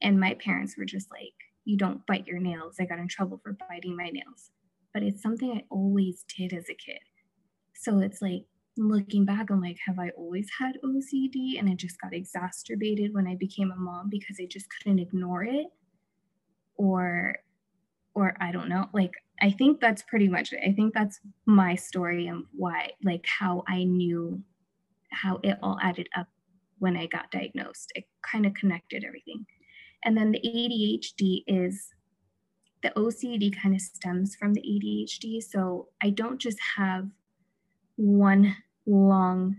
And 0.00 0.18
my 0.18 0.34
parents 0.34 0.76
were 0.76 0.84
just 0.84 1.10
like, 1.10 1.34
you 1.64 1.76
don't 1.76 2.06
bite 2.06 2.26
your 2.26 2.40
nails. 2.40 2.76
I 2.80 2.84
got 2.84 2.98
in 2.98 3.08
trouble 3.08 3.40
for 3.42 3.56
biting 3.68 3.96
my 3.96 4.08
nails. 4.08 4.50
But 4.92 5.02
it's 5.02 5.22
something 5.22 5.52
I 5.52 5.64
always 5.70 6.24
did 6.36 6.52
as 6.52 6.64
a 6.68 6.74
kid. 6.74 6.98
So 7.74 7.98
it's 8.00 8.20
like 8.20 8.44
looking 8.76 9.24
back, 9.24 9.50
I'm 9.50 9.60
like, 9.60 9.78
have 9.86 9.98
I 9.98 10.10
always 10.16 10.48
had 10.58 10.78
OCD? 10.84 11.58
And 11.58 11.68
it 11.68 11.76
just 11.76 12.00
got 12.00 12.14
exacerbated 12.14 13.14
when 13.14 13.26
I 13.26 13.36
became 13.36 13.70
a 13.70 13.76
mom 13.76 14.08
because 14.10 14.38
I 14.40 14.46
just 14.46 14.66
couldn't 14.70 14.98
ignore 14.98 15.44
it. 15.44 15.66
Or, 16.76 17.36
or 18.14 18.34
I 18.40 18.50
don't 18.50 18.68
know, 18.68 18.88
like 18.92 19.12
I 19.42 19.50
think 19.50 19.80
that's 19.80 20.02
pretty 20.02 20.28
much 20.28 20.52
it. 20.52 20.60
I 20.64 20.72
think 20.72 20.94
that's 20.94 21.18
my 21.46 21.74
story 21.74 22.28
and 22.28 22.44
why, 22.52 22.90
like, 23.02 23.26
how 23.26 23.64
I 23.66 23.82
knew 23.82 24.40
how 25.10 25.40
it 25.42 25.58
all 25.62 25.78
added 25.82 26.08
up 26.16 26.28
when 26.78 26.96
I 26.96 27.06
got 27.06 27.30
diagnosed. 27.32 27.92
It 27.96 28.04
kind 28.22 28.46
of 28.46 28.54
connected 28.54 29.04
everything. 29.04 29.44
And 30.04 30.16
then 30.16 30.30
the 30.30 30.40
ADHD 30.40 31.42
is 31.46 31.88
the 32.82 32.90
OCD 32.90 33.56
kind 33.60 33.74
of 33.74 33.80
stems 33.80 34.36
from 34.36 34.54
the 34.54 34.60
ADHD. 34.60 35.42
So 35.42 35.88
I 36.02 36.10
don't 36.10 36.40
just 36.40 36.58
have 36.76 37.08
one 38.02 38.56
long 38.84 39.56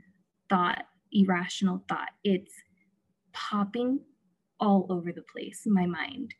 thought, 0.50 0.86
irrational 1.12 1.82
thought. 1.88 2.10
It's 2.24 2.54
popping 3.32 4.02
all 4.60 4.86
over 4.90 5.12
the 5.12 5.24
place 5.24 5.64
my 5.66 5.86
mind. 5.86 6.34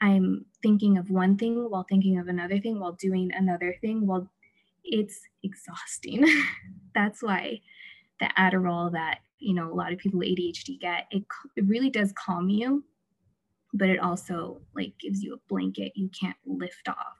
I'm 0.00 0.44
thinking 0.62 0.98
of 0.98 1.10
one 1.10 1.36
thing 1.36 1.70
while 1.70 1.86
thinking 1.88 2.18
of 2.18 2.26
another 2.26 2.58
thing 2.58 2.80
while 2.80 2.92
doing 2.92 3.30
another 3.32 3.76
thing 3.80 4.06
while 4.06 4.28
it's 4.82 5.20
exhausting. 5.44 6.26
That's 6.94 7.22
why 7.22 7.60
the 8.20 8.28
Adderall 8.36 8.92
that, 8.92 9.20
you 9.38 9.54
know, 9.54 9.72
a 9.72 9.74
lot 9.74 9.92
of 9.92 9.98
people 9.98 10.18
with 10.18 10.28
ADHD 10.28 10.80
get, 10.80 11.06
it, 11.10 11.24
it 11.56 11.66
really 11.66 11.90
does 11.90 12.12
calm 12.12 12.48
you, 12.48 12.84
but 13.72 13.88
it 13.88 14.00
also 14.00 14.60
like 14.74 14.92
gives 15.00 15.22
you 15.22 15.34
a 15.34 15.48
blanket 15.48 15.92
you 15.94 16.10
can't 16.20 16.36
lift 16.44 16.88
off. 16.88 17.16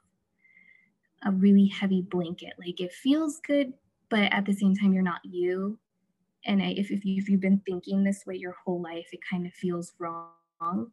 A 1.23 1.31
really 1.31 1.67
heavy 1.67 2.01
blanket. 2.01 2.53
Like 2.59 2.81
it 2.81 2.91
feels 2.91 3.39
good, 3.39 3.73
but 4.09 4.31
at 4.33 4.45
the 4.45 4.53
same 4.53 4.75
time, 4.75 4.93
you're 4.93 5.03
not 5.03 5.21
you. 5.23 5.79
And 6.45 6.61
if, 6.61 6.91
if, 6.91 7.03
you, 7.05 7.17
if 7.17 7.27
you've 7.27 7.41
been 7.41 7.61
thinking 7.65 8.03
this 8.03 8.23
way 8.25 8.35
your 8.35 8.55
whole 8.63 8.81
life, 8.81 9.07
it 9.11 9.19
kind 9.29 9.47
of 9.47 9.53
feels 9.53 9.93
wrong. 9.99 10.91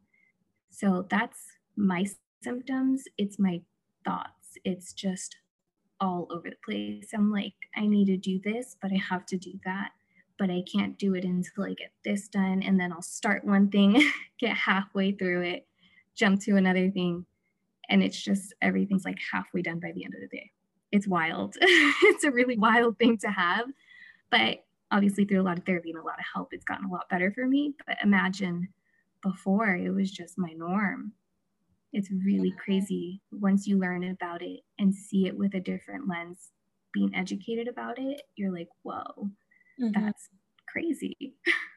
So 0.70 1.06
that's 1.10 1.38
my 1.76 2.06
symptoms. 2.42 3.04
It's 3.18 3.38
my 3.38 3.60
thoughts. 4.04 4.56
It's 4.64 4.92
just 4.92 5.36
all 6.00 6.26
over 6.30 6.48
the 6.48 6.56
place. 6.64 7.10
I'm 7.14 7.30
like, 7.30 7.54
I 7.76 7.86
need 7.86 8.06
to 8.06 8.16
do 8.16 8.40
this, 8.42 8.76
but 8.80 8.90
I 8.90 9.00
have 9.08 9.26
to 9.26 9.36
do 9.36 9.52
that. 9.64 9.90
But 10.38 10.50
I 10.50 10.64
can't 10.72 10.98
do 10.98 11.14
it 11.14 11.24
until 11.24 11.64
I 11.64 11.74
get 11.74 11.92
this 12.04 12.28
done. 12.28 12.62
And 12.62 12.80
then 12.80 12.90
I'll 12.92 13.02
start 13.02 13.44
one 13.44 13.68
thing, 13.68 14.02
get 14.40 14.56
halfway 14.56 15.12
through 15.12 15.42
it, 15.42 15.66
jump 16.14 16.40
to 16.42 16.56
another 16.56 16.90
thing. 16.90 17.26
And 17.90 18.02
it's 18.02 18.20
just 18.20 18.54
everything's 18.62 19.04
like 19.04 19.18
halfway 19.32 19.60
done 19.60 19.80
by 19.80 19.92
the 19.92 20.04
end 20.04 20.14
of 20.14 20.20
the 20.20 20.34
day 20.34 20.50
it's 20.92 21.08
wild. 21.08 21.56
it's 21.60 22.24
a 22.24 22.30
really 22.30 22.56
wild 22.56 22.98
thing 22.98 23.18
to 23.18 23.28
have. 23.28 23.66
But 24.30 24.64
obviously, 24.90 25.24
through 25.24 25.40
a 25.40 25.42
lot 25.42 25.58
of 25.58 25.64
therapy 25.64 25.90
and 25.90 25.98
a 25.98 26.04
lot 26.04 26.18
of 26.18 26.24
help, 26.32 26.52
it's 26.52 26.64
gotten 26.64 26.86
a 26.86 26.92
lot 26.92 27.08
better 27.08 27.32
for 27.32 27.46
me. 27.46 27.74
But 27.86 27.96
imagine 28.02 28.68
before 29.22 29.74
it 29.74 29.90
was 29.90 30.10
just 30.10 30.38
my 30.38 30.52
norm. 30.54 31.12
It's 31.92 32.10
really 32.10 32.52
crazy 32.52 33.20
once 33.30 33.66
you 33.66 33.78
learn 33.78 34.04
about 34.04 34.42
it 34.42 34.60
and 34.78 34.94
see 34.94 35.26
it 35.26 35.36
with 35.36 35.54
a 35.54 35.60
different 35.60 36.08
lens, 36.08 36.50
being 36.92 37.14
educated 37.14 37.68
about 37.68 37.98
it, 37.98 38.22
you're 38.34 38.52
like, 38.52 38.68
whoa, 38.82 39.30
mm-hmm. 39.80 39.90
that's 39.92 40.28
crazy. 40.66 41.34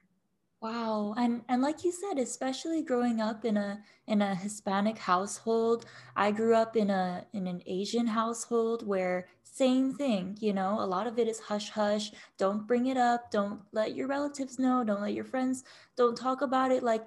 Wow. 0.65 1.13
And 1.15 1.43
and 1.48 1.62
like 1.62 1.84
you 1.84 1.91
said, 1.91 2.17
especially 2.17 2.81
growing 2.81 3.22
up 3.22 3.45
in 3.45 3.55
a 3.55 3.81
in 4.07 4.19
a 4.24 4.34
Hispanic 4.34 4.98
household, 4.98 5.86
I 6.15 6.31
grew 6.31 6.55
up 6.55 6.75
in 6.75 6.89
a 6.89 7.24
in 7.34 7.45
an 7.45 7.62
Asian 7.67 8.07
household 8.07 8.86
where 8.88 9.27
same 9.43 9.93
thing, 9.93 10.36
you 10.41 10.53
know, 10.53 10.79
a 10.79 10.88
lot 10.88 11.05
of 11.05 11.19
it 11.19 11.27
is 11.27 11.39
hush 11.39 11.69
hush. 11.69 12.12
Don't 12.39 12.65
bring 12.65 12.88
it 12.88 12.98
up. 12.98 13.29
Don't 13.29 13.62
let 13.74 13.95
your 13.95 14.07
relatives 14.07 14.57
know. 14.57 14.84
Don't 14.84 15.01
let 15.01 15.13
your 15.13 15.24
friends 15.24 15.63
don't 15.95 16.17
talk 16.17 16.41
about 16.41 16.72
it 16.72 16.81
like 16.81 17.05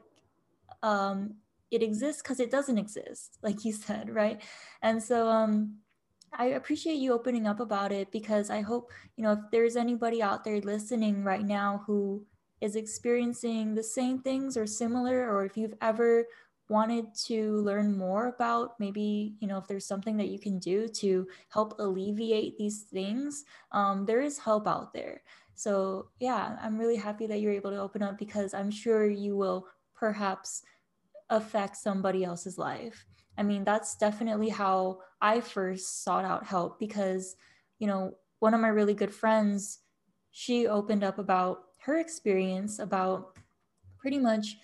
um 0.85 1.35
it 1.73 1.83
exists 1.83 2.23
because 2.23 2.41
it 2.41 2.51
doesn't 2.53 2.79
exist, 2.79 3.39
like 3.43 3.65
you 3.65 3.73
said, 3.73 4.11
right? 4.15 4.41
And 4.83 5.03
so 5.03 5.29
um 5.29 5.79
I 6.33 6.47
appreciate 6.61 6.97
you 6.99 7.13
opening 7.13 7.47
up 7.49 7.61
about 7.61 7.91
it 7.93 8.13
because 8.13 8.51
I 8.51 8.61
hope, 8.61 8.91
you 9.17 9.25
know, 9.25 9.33
if 9.33 9.41
there's 9.51 9.77
anybody 9.77 10.23
out 10.23 10.45
there 10.45 10.61
listening 10.61 11.25
right 11.25 11.45
now 11.45 11.83
who 11.87 12.25
is 12.61 12.77
experiencing 12.77 13.75
the 13.75 13.83
same 13.83 14.21
things 14.21 14.57
or 14.57 14.67
similar, 14.67 15.31
or 15.31 15.45
if 15.45 15.57
you've 15.57 15.75
ever 15.81 16.27
wanted 16.69 17.15
to 17.15 17.57
learn 17.63 17.97
more 17.97 18.27
about 18.27 18.79
maybe 18.79 19.35
you 19.41 19.49
know 19.49 19.59
if 19.59 19.67
there's 19.67 19.87
something 19.87 20.17
that 20.17 20.29
you 20.29 20.39
can 20.39 20.59
do 20.59 20.87
to 20.87 21.27
help 21.49 21.79
alleviate 21.79 22.57
these 22.59 22.83
things 22.83 23.45
um, 23.73 24.05
there 24.05 24.21
is 24.21 24.39
help 24.39 24.67
out 24.69 24.93
there. 24.93 25.23
So 25.55 26.09
yeah 26.21 26.57
i'm 26.63 26.79
really 26.79 26.97
happy 26.97 27.27
that 27.27 27.41
you're 27.41 27.53
able 27.53 27.71
to 27.71 27.81
open 27.81 28.03
up 28.03 28.19
because 28.19 28.55
i'm 28.55 28.71
sure 28.71 29.07
you 29.09 29.37
will 29.37 29.67
perhaps 29.95 30.63
affect 31.31 31.77
somebody 31.77 32.25
else's 32.25 32.59
life. 32.59 33.05
I 33.37 33.43
mean 33.43 33.65
that's 33.65 33.97
definitely 33.97 34.49
how 34.51 35.01
i 35.21 35.41
first 35.41 36.05
sought 36.05 36.25
out 36.25 36.47
help 36.47 36.79
because 36.79 37.37
you 37.79 37.87
know 37.87 38.13
one 38.41 38.55
of 38.55 38.61
my 38.61 38.69
really 38.69 38.95
good 38.95 39.15
friends 39.15 39.81
she 40.31 40.67
opened 40.69 41.03
up 41.03 41.19
about 41.19 41.68
her 41.89 41.97
experience 41.97 42.81
about 42.81 43.35
pretty 43.99 44.19
much 44.19 44.59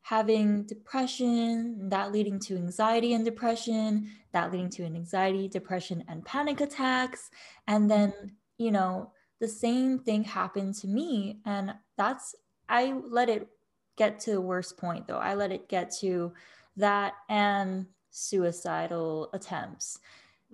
having 0.00 0.64
depression, 0.64 1.90
that 1.90 2.10
leading 2.10 2.38
to 2.40 2.56
anxiety 2.56 3.12
and 3.12 3.26
depression, 3.26 4.10
that 4.32 4.50
leading 4.50 4.70
to 4.70 4.82
an 4.82 4.96
anxiety, 4.96 5.48
depression, 5.48 6.02
and 6.08 6.24
panic 6.24 6.62
attacks. 6.62 7.30
And 7.68 7.90
then, 7.90 8.14
you 8.56 8.70
know, 8.70 9.12
the 9.38 9.48
same 9.48 9.98
thing 9.98 10.24
happened 10.24 10.74
to 10.76 10.88
me. 10.88 11.40
And 11.44 11.74
that's, 11.98 12.34
I 12.70 12.94
let 13.06 13.28
it 13.28 13.48
get 13.96 14.18
to 14.20 14.30
the 14.30 14.40
worst 14.40 14.78
point 14.78 15.06
though. 15.06 15.18
I 15.18 15.34
let 15.34 15.52
it 15.52 15.68
get 15.68 15.92
to 16.00 16.32
that 16.78 17.12
and 17.28 17.84
suicidal 18.10 19.28
attempts. 19.34 19.98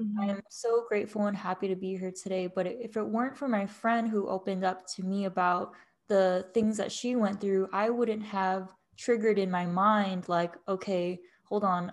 Mm-hmm. 0.00 0.20
I 0.20 0.24
am 0.32 0.42
so 0.50 0.84
grateful 0.88 1.26
and 1.26 1.36
happy 1.36 1.68
to 1.68 1.76
be 1.76 1.96
here 1.96 2.10
today. 2.12 2.48
But 2.48 2.66
if 2.66 2.96
it 2.96 3.06
weren't 3.06 3.36
for 3.36 3.46
my 3.46 3.66
friend 3.66 4.08
who 4.08 4.26
opened 4.28 4.64
up 4.64 4.84
to 4.94 5.04
me 5.04 5.24
about 5.26 5.74
the 6.08 6.46
things 6.54 6.76
that 6.76 6.92
she 6.92 7.16
went 7.16 7.40
through, 7.40 7.68
I 7.72 7.90
wouldn't 7.90 8.24
have 8.24 8.74
triggered 8.96 9.38
in 9.38 9.50
my 9.50 9.66
mind, 9.66 10.28
like, 10.28 10.54
okay, 10.66 11.20
hold 11.44 11.64
on, 11.64 11.92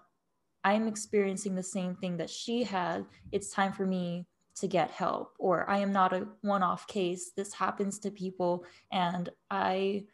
I'm 0.64 0.88
experiencing 0.88 1.54
the 1.54 1.64
same 1.64 1.96
thing 1.96 2.18
that 2.18 2.30
she 2.30 2.64
had. 2.64 3.06
It's 3.32 3.52
time 3.52 3.72
for 3.72 3.86
me 3.86 4.26
to 4.56 4.68
get 4.68 4.90
help. 4.90 5.34
Or 5.38 5.70
I 5.70 5.78
am 5.78 5.92
not 5.92 6.14
a 6.14 6.28
one 6.42 6.64
off 6.64 6.88
case. 6.88 7.32
This 7.36 7.54
happens 7.54 8.00
to 8.00 8.10
people. 8.10 8.66
And 8.92 9.30
I, 9.52 10.06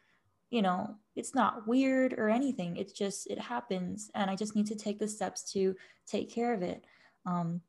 you 0.50 0.60
know, 0.60 0.96
it's 1.16 1.34
not 1.34 1.66
weird 1.66 2.12
or 2.14 2.28
anything. 2.28 2.76
It's 2.76 2.92
just, 2.92 3.28
it 3.28 3.38
happens. 3.38 4.10
And 4.14 4.30
I 4.30 4.36
just 4.36 4.54
need 4.54 4.66
to 4.66 4.74
take 4.74 4.98
the 4.98 5.08
steps 5.08 5.50
to 5.52 5.74
take 6.06 6.30
care 6.30 6.52
of 6.52 6.60
it. 6.60 6.84
Um, 7.24 7.62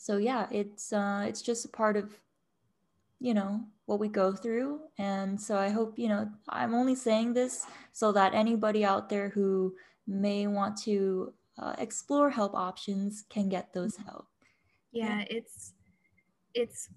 so 0.00 0.16
yeah, 0.16 0.46
it's 0.50 0.94
uh, 0.94 1.26
it's 1.28 1.42
just 1.42 1.66
a 1.66 1.68
part 1.68 1.94
of 1.94 2.18
you 3.20 3.34
know 3.34 3.60
what 3.86 4.00
we 4.00 4.08
go 4.08 4.32
through. 4.32 4.80
And 4.98 5.40
so 5.40 5.56
i 5.56 5.68
hope 5.68 5.98
you 5.98 6.08
know 6.08 6.28
i'm 6.48 6.74
only 6.74 6.94
saying 6.94 7.34
this 7.34 7.66
so 7.92 8.12
that 8.12 8.34
anybody 8.34 8.84
out 8.84 9.08
there 9.08 9.28
who 9.28 9.74
may 10.06 10.46
want 10.46 10.76
to 10.82 11.32
uh, 11.58 11.74
explore 11.78 12.30
help 12.30 12.54
options 12.54 13.24
can 13.28 13.48
get 13.48 13.72
those 13.72 13.96
mm-hmm. 13.96 14.08
help. 14.08 14.26
Yeah, 14.92 15.18
yeah. 15.18 15.24
it's 15.30 15.74
it's 16.54 16.88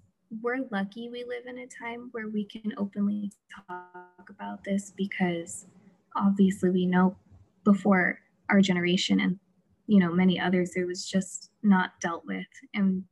we're 0.41 0.65
lucky 0.71 1.09
we 1.09 1.23
live 1.25 1.45
in 1.45 1.59
a 1.59 1.67
time 1.67 2.09
where 2.11 2.27
we 2.27 2.45
can 2.45 2.73
openly 2.77 3.31
talk 3.67 4.29
about 4.29 4.63
this 4.63 4.91
because 4.97 5.67
obviously 6.15 6.71
we 6.71 6.87
know 6.87 7.15
before 7.63 8.19
our 8.49 8.61
generation 8.61 9.19
and 9.19 9.37
you 9.85 9.99
know 9.99 10.11
many 10.11 10.39
others 10.39 10.71
it 10.75 10.85
was 10.85 11.05
just 11.05 11.51
not 11.61 11.99
dealt 12.01 12.25
with. 12.25 12.47
And 12.73 13.03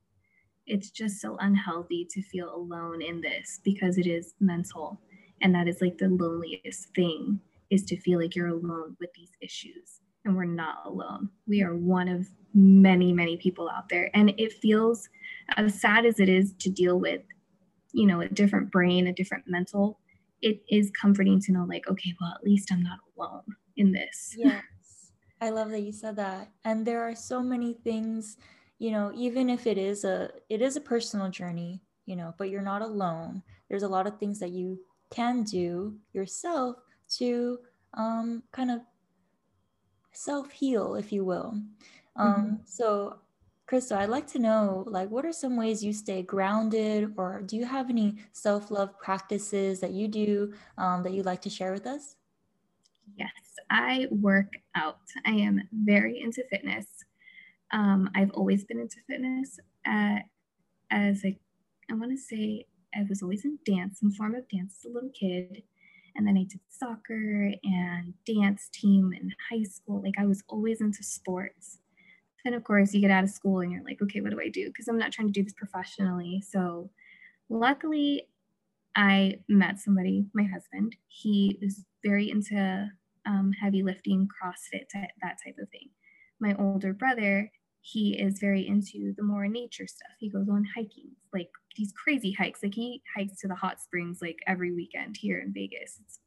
it's 0.72 0.90
just 0.90 1.20
so 1.20 1.38
unhealthy 1.40 2.08
to 2.12 2.22
feel 2.22 2.56
alone 2.56 3.02
in 3.02 3.22
this 3.22 3.60
because 3.64 3.98
it 3.98 4.08
is 4.08 4.34
mental. 4.40 5.02
And 5.42 5.54
that 5.54 5.68
is 5.68 5.82
like 5.82 5.98
the 5.98 6.08
loneliest 6.08 6.94
thing 6.96 7.40
is 7.70 7.84
to 7.86 8.00
feel 8.00 8.20
like 8.20 8.36
you're 8.36 8.48
alone 8.48 8.96
with 9.00 9.10
these 9.14 9.32
issues. 9.42 10.02
And 10.24 10.36
we're 10.36 10.46
not 10.46 10.86
alone. 10.86 11.30
We 11.48 11.62
are 11.62 11.76
one 11.76 12.08
of 12.08 12.28
many 12.54 13.12
many 13.12 13.38
people 13.38 13.70
out 13.70 13.90
there. 13.90 14.10
And 14.14 14.34
it 14.38 14.54
feels 14.54 15.10
as 15.58 15.80
sad 15.80 16.06
as 16.06 16.20
it 16.20 16.30
is 16.30 16.54
to 16.60 16.70
deal 16.70 17.00
with 17.00 17.22
you 17.94 18.08
know 18.08 18.22
a 18.22 18.30
different 18.30 18.72
brain 18.72 19.08
a 19.08 19.14
different 19.14 19.44
mental 19.48 20.00
it 20.42 20.62
is 20.70 20.90
comforting 20.92 21.42
to 21.42 21.52
know 21.52 21.66
like 21.68 21.90
okay 21.90 22.14
well 22.22 22.32
at 22.34 22.42
least 22.42 22.72
i'm 22.72 22.82
not 22.82 23.00
alone 23.18 23.44
in 23.76 23.92
this. 23.92 24.36
Yes. 24.38 24.64
I 25.40 25.50
love 25.50 25.72
that 25.72 25.82
you 25.82 25.92
said 25.92 26.16
that. 26.18 26.52
And 26.64 26.86
there 26.86 27.02
are 27.02 27.16
so 27.16 27.42
many 27.42 27.74
things 27.74 28.38
you 28.82 28.90
know 28.90 29.12
even 29.14 29.48
if 29.48 29.68
it 29.68 29.78
is 29.78 30.04
a 30.04 30.32
it 30.50 30.60
is 30.60 30.76
a 30.76 30.82
personal 30.82 31.30
journey 31.30 31.80
you 32.08 32.16
know 32.16 32.34
but 32.40 32.50
you're 32.50 32.64
not 32.64 32.82
alone 32.82 33.44
there's 33.70 33.84
a 33.84 33.88
lot 33.88 34.08
of 34.08 34.18
things 34.18 34.40
that 34.40 34.50
you 34.50 34.80
can 35.12 35.44
do 35.44 35.96
yourself 36.14 36.78
to 37.08 37.60
um, 37.94 38.42
kind 38.52 38.72
of 38.72 38.80
self 40.14 40.50
heal 40.50 40.96
if 40.96 41.12
you 41.12 41.24
will 41.24 41.54
um, 42.16 42.36
mm-hmm. 42.36 42.56
so 42.66 43.20
Crystal, 43.68 43.98
I'd 43.98 44.10
like 44.10 44.28
to 44.34 44.40
know, 44.40 44.84
like, 44.86 45.10
what 45.10 45.26
are 45.26 45.32
some 45.32 45.56
ways 45.56 45.82
you 45.82 45.94
stay 45.94 46.24
grounded, 46.24 47.14
or 47.16 47.42
do 47.42 47.56
you 47.56 47.66
have 47.66 47.90
any 47.90 48.18
self-love 48.34 49.00
practices 49.00 49.80
that 49.80 49.92
you 49.92 50.10
do 50.10 50.54
um, 50.78 51.04
that 51.04 51.14
you'd 51.14 51.26
like 51.26 51.42
to 51.44 51.50
share 51.50 51.72
with 51.72 51.88
us? 51.88 52.18
Yes, 53.16 53.32
I 53.70 54.08
work 54.12 54.52
out. 54.76 54.98
I 55.26 55.32
am 55.32 55.62
very 55.72 56.20
into 56.20 56.44
fitness. 56.50 57.01
Um, 57.72 58.10
I've 58.16 58.32
always 58.32 58.64
been 58.66 58.80
into 58.80 58.98
fitness. 59.08 59.60
uh, 59.88 60.20
as 60.92 61.24
a, 61.24 61.38
I 61.90 61.94
want 61.96 62.12
to 62.12 62.18
say 62.18 62.66
I 62.94 63.06
was 63.08 63.22
always 63.22 63.46
in 63.46 63.58
dance, 63.66 64.00
some 64.00 64.12
form 64.12 64.36
of 64.36 64.48
dance 64.50 64.76
as 64.80 64.92
a 64.92 64.94
little 64.94 65.12
kid. 65.18 65.64
And 66.16 66.28
then 66.28 66.38
I 66.38 66.44
did 66.44 66.60
soccer 66.68 67.54
and 67.64 68.14
dance 68.26 68.70
team 68.74 69.14
in 69.14 69.32
high 69.50 69.64
school. 69.64 70.02
Like 70.02 70.16
I 70.20 70.26
was 70.26 70.44
always 70.50 70.82
into 70.82 71.04
sports. 71.04 71.80
And 72.44 72.54
of 72.54 72.64
course, 72.64 72.94
you 72.94 73.00
get 73.00 73.12
out 73.12 73.24
of 73.24 73.30
school 73.30 73.62
and 73.62 73.72
you're 73.72 73.84
like, 73.84 74.02
okay, 74.02 74.20
what 74.20 74.32
do 74.32 74.42
I 74.42 74.50
do? 74.50 74.68
Because 74.68 74.88
I'm 74.88 74.98
not 74.98 75.12
trying 75.12 75.28
to 75.28 75.34
do 75.34 75.44
this 75.44 75.54
professionally. 75.54 76.44
So 76.46 76.90
luckily, 77.50 78.28
I 78.96 79.40
met 79.48 79.80
somebody, 79.80 80.26
my 80.34 80.44
husband. 80.44 80.98
He 81.08 81.58
is 81.62 81.86
very 82.04 82.30
into 82.30 82.90
um, 83.26 83.54
heavy 83.62 83.84
lifting, 83.84 84.28
CrossFit, 84.28 84.88
that 84.94 85.38
type 85.46 85.56
of 85.62 85.70
thing. 85.70 85.90
My 86.42 86.56
older 86.60 86.92
brother, 86.92 87.50
he 87.82 88.20
is 88.20 88.40
very 88.40 88.68
into 88.68 89.14
the 89.18 89.24
more 89.24 89.48
nature 89.48 89.88
stuff. 89.88 90.12
He 90.20 90.30
goes 90.30 90.48
on 90.50 90.66
hiking, 90.76 91.12
like 91.34 91.50
these 91.76 91.92
crazy 91.92 92.32
hikes. 92.32 92.62
Like 92.64 92.76
he 92.76 93.02
hikes 93.16 93.40
to 93.42 93.48
the 93.48 93.56
hot 93.56 93.82
springs 93.82 94.20
like 94.22 94.38
every 94.48 94.72
weekend 94.72 95.18
here 95.18 95.40
in 95.40 95.52
Vegas. 95.52 96.00
It's 96.00 96.20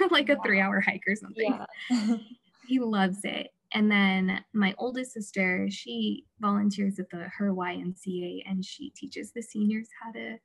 like 0.10 0.30
a 0.30 0.34
wow. 0.36 0.42
three 0.44 0.60
hour 0.60 0.80
hike 0.80 1.02
or 1.06 1.16
something. 1.16 1.58
Yeah. 1.90 2.16
he 2.66 2.78
loves 2.78 3.20
it. 3.24 3.48
And 3.72 3.90
then 3.90 4.42
my 4.52 4.74
oldest 4.78 5.12
sister, 5.12 5.68
she 5.70 6.24
volunteers 6.40 6.98
at 6.98 7.10
the 7.10 7.28
her 7.38 7.52
YMCA 7.52 8.42
and 8.48 8.64
she 8.64 8.90
teaches 8.90 9.32
the 9.32 9.42
seniors 9.42 9.88
how 10.02 10.12
to 10.12 10.38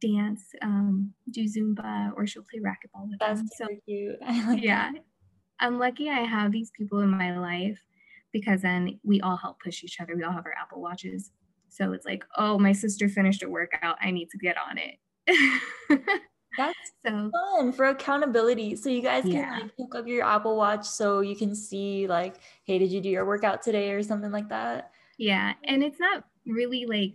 dance, 0.00 0.42
um, 0.62 1.12
do 1.30 1.44
Zumba, 1.44 2.10
or 2.16 2.26
she'll 2.26 2.42
play 2.50 2.60
racquetball 2.60 3.08
with 3.08 3.20
That's 3.20 3.40
them. 3.40 3.48
So 3.54 3.66
cute. 3.86 4.16
Yeah, 4.60 4.90
I'm 5.60 5.78
lucky 5.78 6.08
I 6.10 6.24
have 6.24 6.50
these 6.50 6.72
people 6.76 7.00
in 7.00 7.10
my 7.10 7.38
life 7.38 7.78
because 8.32 8.62
then 8.62 8.98
we 9.02 9.20
all 9.20 9.36
help 9.36 9.60
push 9.62 9.84
each 9.84 10.00
other. 10.00 10.16
We 10.16 10.22
all 10.22 10.32
have 10.32 10.46
our 10.46 10.54
Apple 10.60 10.80
Watches. 10.80 11.30
So 11.68 11.92
it's 11.92 12.04
like, 12.04 12.24
oh, 12.36 12.58
my 12.58 12.72
sister 12.72 13.08
finished 13.08 13.42
a 13.42 13.48
workout. 13.48 13.96
I 14.00 14.10
need 14.10 14.28
to 14.30 14.38
get 14.38 14.56
on 14.58 14.78
it. 14.78 16.02
That's 16.58 16.78
so 17.06 17.30
fun 17.30 17.72
for 17.72 17.86
accountability. 17.86 18.76
So 18.76 18.90
you 18.90 19.02
guys 19.02 19.22
can 19.22 19.32
yeah. 19.32 19.58
like 19.60 19.76
pick 19.76 19.94
up 19.94 20.06
your 20.06 20.24
Apple 20.24 20.56
Watch 20.56 20.86
so 20.86 21.20
you 21.20 21.34
can 21.34 21.54
see 21.54 22.06
like, 22.06 22.36
hey, 22.64 22.78
did 22.78 22.92
you 22.92 23.00
do 23.00 23.08
your 23.08 23.24
workout 23.24 23.62
today 23.62 23.92
or 23.92 24.02
something 24.02 24.30
like 24.30 24.48
that? 24.50 24.90
Yeah. 25.18 25.54
And 25.64 25.82
it's 25.82 25.98
not 25.98 26.24
really 26.46 26.84
like 26.86 27.14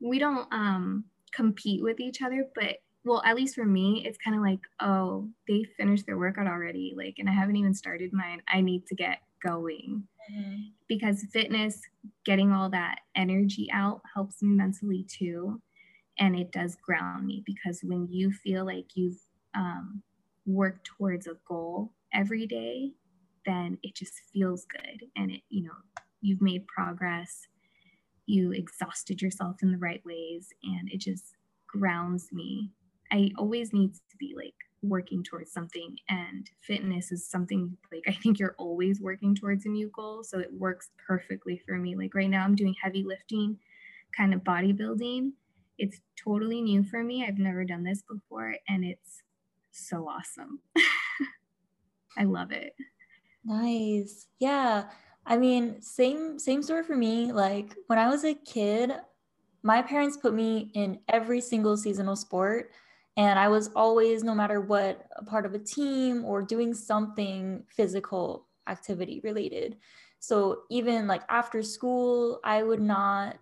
we 0.00 0.18
don't 0.18 0.46
um 0.52 1.04
compete 1.32 1.82
with 1.82 2.00
each 2.00 2.22
other, 2.22 2.44
but 2.54 2.76
well, 3.04 3.22
at 3.24 3.36
least 3.36 3.54
for 3.54 3.64
me, 3.64 4.04
it's 4.06 4.18
kind 4.18 4.36
of 4.36 4.42
like, 4.42 4.60
oh, 4.80 5.28
they 5.48 5.64
finished 5.76 6.04
their 6.06 6.18
workout 6.18 6.46
already. 6.46 6.92
Like, 6.94 7.14
and 7.18 7.28
I 7.28 7.32
haven't 7.32 7.56
even 7.56 7.72
started 7.72 8.12
mine. 8.12 8.42
I 8.46 8.60
need 8.60 8.86
to 8.88 8.94
get 8.94 9.20
going. 9.42 10.04
Because 10.88 11.24
fitness, 11.32 11.80
getting 12.24 12.52
all 12.52 12.70
that 12.70 13.00
energy 13.14 13.68
out 13.72 14.00
helps 14.14 14.42
me 14.42 14.50
mentally 14.50 15.04
too. 15.08 15.60
And 16.18 16.36
it 16.36 16.52
does 16.52 16.76
ground 16.76 17.26
me 17.26 17.42
because 17.46 17.80
when 17.82 18.06
you 18.10 18.30
feel 18.30 18.66
like 18.66 18.86
you've 18.94 19.20
um, 19.54 20.02
worked 20.46 20.86
towards 20.86 21.26
a 21.26 21.36
goal 21.46 21.92
every 22.12 22.46
day 22.46 22.92
then 23.46 23.78
it 23.82 23.94
just 23.94 24.14
feels 24.32 24.64
good. 24.66 25.06
And 25.16 25.30
it 25.30 25.42
you 25.48 25.64
know 25.64 25.76
you've 26.20 26.42
made 26.42 26.66
progress. 26.66 27.46
You 28.26 28.52
exhausted 28.52 29.20
yourself 29.20 29.56
in 29.62 29.72
the 29.72 29.78
right 29.78 30.02
ways 30.04 30.48
and 30.62 30.90
it 30.92 31.00
just 31.00 31.34
grounds 31.66 32.28
me. 32.32 32.70
I 33.10 33.30
always 33.38 33.72
need 33.72 33.94
to 33.94 34.16
be 34.18 34.34
like 34.36 34.54
working 34.82 35.22
towards 35.22 35.52
something 35.52 35.96
and 36.08 36.50
fitness 36.60 37.12
is 37.12 37.26
something 37.26 37.76
like 37.92 38.02
i 38.08 38.12
think 38.12 38.38
you're 38.38 38.54
always 38.58 39.00
working 39.00 39.34
towards 39.34 39.66
a 39.66 39.68
new 39.68 39.90
goal 39.94 40.24
so 40.24 40.38
it 40.38 40.52
works 40.52 40.90
perfectly 41.06 41.60
for 41.66 41.76
me 41.76 41.94
like 41.94 42.14
right 42.14 42.30
now 42.30 42.44
i'm 42.44 42.54
doing 42.54 42.74
heavy 42.82 43.04
lifting 43.04 43.58
kind 44.16 44.32
of 44.32 44.40
bodybuilding 44.40 45.32
it's 45.80 46.02
totally 46.22 46.60
new 46.60 46.84
for 46.84 47.02
me. 47.02 47.24
I've 47.26 47.38
never 47.38 47.64
done 47.64 47.82
this 47.82 48.02
before, 48.02 48.54
and 48.68 48.84
it's 48.84 49.22
so 49.72 50.06
awesome. 50.06 50.60
I 52.18 52.24
love 52.24 52.52
it. 52.52 52.74
Nice. 53.44 54.26
Yeah. 54.38 54.90
I 55.26 55.38
mean, 55.38 55.80
same 55.80 56.38
same 56.38 56.62
story 56.62 56.84
for 56.84 56.96
me. 56.96 57.32
Like 57.32 57.74
when 57.86 57.98
I 57.98 58.10
was 58.10 58.24
a 58.24 58.34
kid, 58.34 58.92
my 59.62 59.80
parents 59.80 60.18
put 60.18 60.34
me 60.34 60.70
in 60.74 61.00
every 61.08 61.40
single 61.40 61.76
seasonal 61.78 62.16
sport 62.16 62.72
and 63.16 63.38
I 63.38 63.48
was 63.48 63.70
always 63.74 64.22
no 64.22 64.34
matter 64.34 64.60
what 64.60 65.06
a 65.16 65.24
part 65.24 65.46
of 65.46 65.54
a 65.54 65.58
team 65.58 66.24
or 66.24 66.42
doing 66.42 66.74
something 66.74 67.64
physical 67.68 68.46
activity 68.68 69.20
related. 69.24 69.76
So 70.20 70.62
even 70.70 71.06
like 71.06 71.22
after 71.28 71.62
school, 71.62 72.40
I 72.44 72.62
would 72.62 72.80
not 72.80 73.38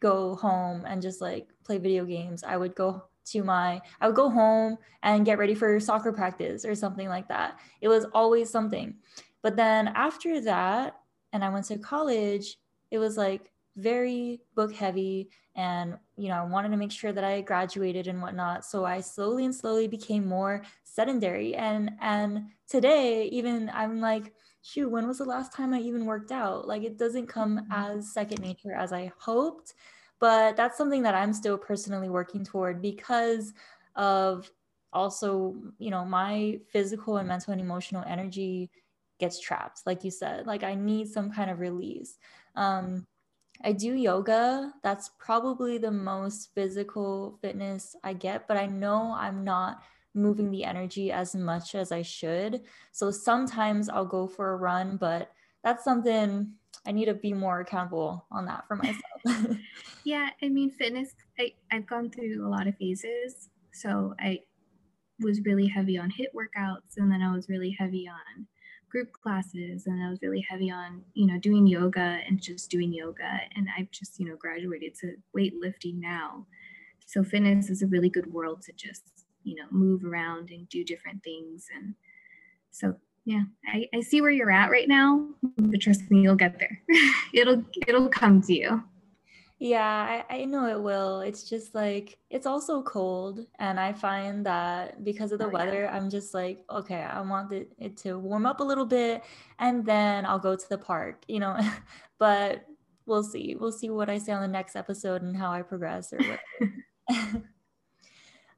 go 0.00 0.34
home 0.34 0.84
and 0.86 1.00
just 1.00 1.20
like 1.20 1.48
play 1.64 1.78
video 1.78 2.04
games. 2.04 2.42
I 2.42 2.56
would 2.56 2.74
go 2.74 3.04
to 3.24 3.44
my 3.44 3.80
I 4.00 4.08
would 4.08 4.16
go 4.16 4.28
home 4.28 4.76
and 5.02 5.24
get 5.24 5.38
ready 5.38 5.54
for 5.54 5.78
soccer 5.78 6.12
practice 6.12 6.64
or 6.64 6.74
something 6.74 7.08
like 7.08 7.28
that. 7.28 7.60
It 7.80 7.88
was 7.88 8.06
always 8.12 8.50
something. 8.50 8.96
But 9.42 9.56
then 9.56 9.88
after 9.88 10.40
that 10.40 10.96
and 11.32 11.44
I 11.44 11.50
went 11.50 11.66
to 11.66 11.78
college, 11.78 12.56
it 12.90 12.98
was 12.98 13.16
like 13.16 13.52
very 13.76 14.40
book 14.54 14.72
heavy 14.74 15.28
and 15.56 15.96
you 16.16 16.28
know 16.28 16.34
i 16.34 16.44
wanted 16.44 16.70
to 16.70 16.76
make 16.76 16.92
sure 16.92 17.12
that 17.12 17.24
i 17.24 17.40
graduated 17.40 18.06
and 18.06 18.20
whatnot. 18.20 18.64
So 18.64 18.84
i 18.84 19.00
slowly 19.00 19.44
and 19.44 19.54
slowly 19.54 19.88
became 19.88 20.26
more 20.26 20.62
sedentary. 20.84 21.54
And 21.54 21.92
and 22.00 22.44
today 22.68 23.24
even 23.26 23.70
i'm 23.74 24.00
like 24.00 24.32
shoot 24.62 24.88
when 24.88 25.08
was 25.08 25.18
the 25.18 25.24
last 25.24 25.52
time 25.52 25.74
i 25.74 25.80
even 25.80 26.06
worked 26.06 26.32
out? 26.32 26.68
Like 26.68 26.82
it 26.84 26.98
doesn't 26.98 27.26
come 27.26 27.58
mm-hmm. 27.58 27.72
as 27.72 28.12
second 28.12 28.40
nature 28.40 28.74
as 28.74 28.92
i 28.92 29.12
hoped 29.18 29.74
but 30.20 30.56
that's 30.56 30.78
something 30.78 31.02
that 31.02 31.16
i'm 31.16 31.32
still 31.32 31.58
personally 31.58 32.08
working 32.08 32.44
toward 32.44 32.80
because 32.80 33.52
of 33.96 34.50
also 34.92 35.56
you 35.78 35.90
know 35.90 36.04
my 36.04 36.60
physical 36.70 37.16
and 37.16 37.26
mental 37.26 37.52
and 37.52 37.60
emotional 37.60 38.04
energy 38.06 38.70
gets 39.18 39.40
trapped 39.40 39.82
like 39.86 40.04
you 40.04 40.10
said. 40.10 40.46
Like 40.46 40.62
i 40.62 40.74
need 40.74 41.08
some 41.08 41.30
kind 41.32 41.50
of 41.50 41.60
release. 41.60 42.18
Um, 42.56 43.06
i 43.64 43.72
do 43.72 43.94
yoga 43.94 44.72
that's 44.82 45.10
probably 45.18 45.78
the 45.78 45.90
most 45.90 46.50
physical 46.54 47.38
fitness 47.40 47.96
i 48.04 48.12
get 48.12 48.46
but 48.48 48.56
i 48.56 48.66
know 48.66 49.14
i'm 49.18 49.44
not 49.44 49.82
moving 50.14 50.50
the 50.50 50.64
energy 50.64 51.10
as 51.10 51.34
much 51.34 51.74
as 51.74 51.90
i 51.90 52.02
should 52.02 52.62
so 52.92 53.10
sometimes 53.10 53.88
i'll 53.88 54.04
go 54.04 54.26
for 54.26 54.52
a 54.52 54.56
run 54.56 54.96
but 54.96 55.32
that's 55.64 55.84
something 55.84 56.52
I 56.84 56.92
need 56.92 57.04
to 57.04 57.14
be 57.14 57.32
more 57.32 57.60
accountable 57.60 58.26
on 58.30 58.46
that 58.46 58.66
for 58.66 58.76
myself. 58.76 59.56
yeah, 60.04 60.30
I 60.42 60.48
mean, 60.48 60.70
fitness, 60.70 61.14
I, 61.38 61.52
I've 61.70 61.86
gone 61.86 62.10
through 62.10 62.46
a 62.46 62.48
lot 62.48 62.66
of 62.66 62.76
phases. 62.76 63.50
So 63.72 64.14
I 64.18 64.40
was 65.20 65.40
really 65.42 65.66
heavy 65.66 65.96
on 65.96 66.10
HIIT 66.10 66.34
workouts, 66.34 66.96
and 66.96 67.10
then 67.10 67.22
I 67.22 67.32
was 67.32 67.48
really 67.48 67.76
heavy 67.78 68.08
on 68.08 68.46
group 68.92 69.10
classes, 69.12 69.86
and 69.86 70.04
I 70.04 70.10
was 70.10 70.20
really 70.20 70.44
heavy 70.48 70.70
on, 70.70 71.02
you 71.14 71.26
know, 71.26 71.38
doing 71.38 71.66
yoga 71.66 72.18
and 72.28 72.40
just 72.40 72.70
doing 72.70 72.92
yoga. 72.92 73.40
And 73.56 73.66
I've 73.76 73.90
just, 73.90 74.20
you 74.20 74.26
know, 74.26 74.36
graduated 74.36 74.94
to 75.00 75.16
weightlifting 75.36 75.98
now. 75.98 76.46
So 77.06 77.24
fitness 77.24 77.70
is 77.70 77.82
a 77.82 77.86
really 77.86 78.10
good 78.10 78.30
world 78.32 78.60
to 78.62 78.72
just, 78.72 79.02
you 79.44 79.54
know, 79.54 79.64
move 79.70 80.04
around 80.04 80.50
and 80.50 80.68
do 80.68 80.84
different 80.84 81.24
things. 81.24 81.66
And 81.74 81.94
so 82.70 82.96
yeah 83.24 83.42
I, 83.66 83.88
I 83.94 84.00
see 84.00 84.20
where 84.20 84.30
you're 84.30 84.50
at 84.50 84.70
right 84.70 84.88
now 84.88 85.28
but 85.56 85.80
trust 85.80 86.10
me 86.10 86.22
you'll 86.22 86.34
get 86.34 86.58
there 86.58 86.82
it'll 87.32 87.62
it'll 87.86 88.08
come 88.08 88.42
to 88.42 88.52
you 88.52 88.82
yeah 89.62 90.24
I, 90.28 90.38
I 90.38 90.44
know 90.44 90.66
it 90.66 90.82
will. 90.82 91.20
It's 91.20 91.48
just 91.48 91.72
like 91.72 92.18
it's 92.30 92.46
also 92.46 92.82
cold 92.82 93.46
and 93.60 93.78
i 93.78 93.92
find 93.92 94.44
that 94.44 95.04
because 95.04 95.30
of 95.30 95.38
the 95.38 95.46
oh, 95.46 95.50
weather 95.50 95.82
yeah. 95.82 95.96
i'm 95.96 96.10
just 96.10 96.34
like 96.34 96.64
okay 96.68 97.02
i 97.02 97.20
want 97.20 97.52
it, 97.52 97.70
it 97.78 97.96
to 97.98 98.18
warm 98.18 98.44
up 98.44 98.58
a 98.58 98.64
little 98.64 98.84
bit 98.84 99.22
and 99.60 99.84
then 99.84 100.26
i'll 100.26 100.38
go 100.38 100.56
to 100.56 100.68
the 100.68 100.78
park 100.78 101.22
you 101.28 101.38
know? 101.38 101.56
But 102.18 102.66
we'll 103.06 103.24
see. 103.24 103.56
We'll 103.58 103.72
see 103.72 103.90
what 103.90 104.10
i 104.10 104.18
say 104.18 104.32
on 104.32 104.42
the 104.42 104.48
next 104.48 104.74
episode 104.74 105.22
and 105.22 105.36
how 105.36 105.52
i 105.52 105.62
progress 105.62 106.12
or 106.12 106.18
what 106.18 106.70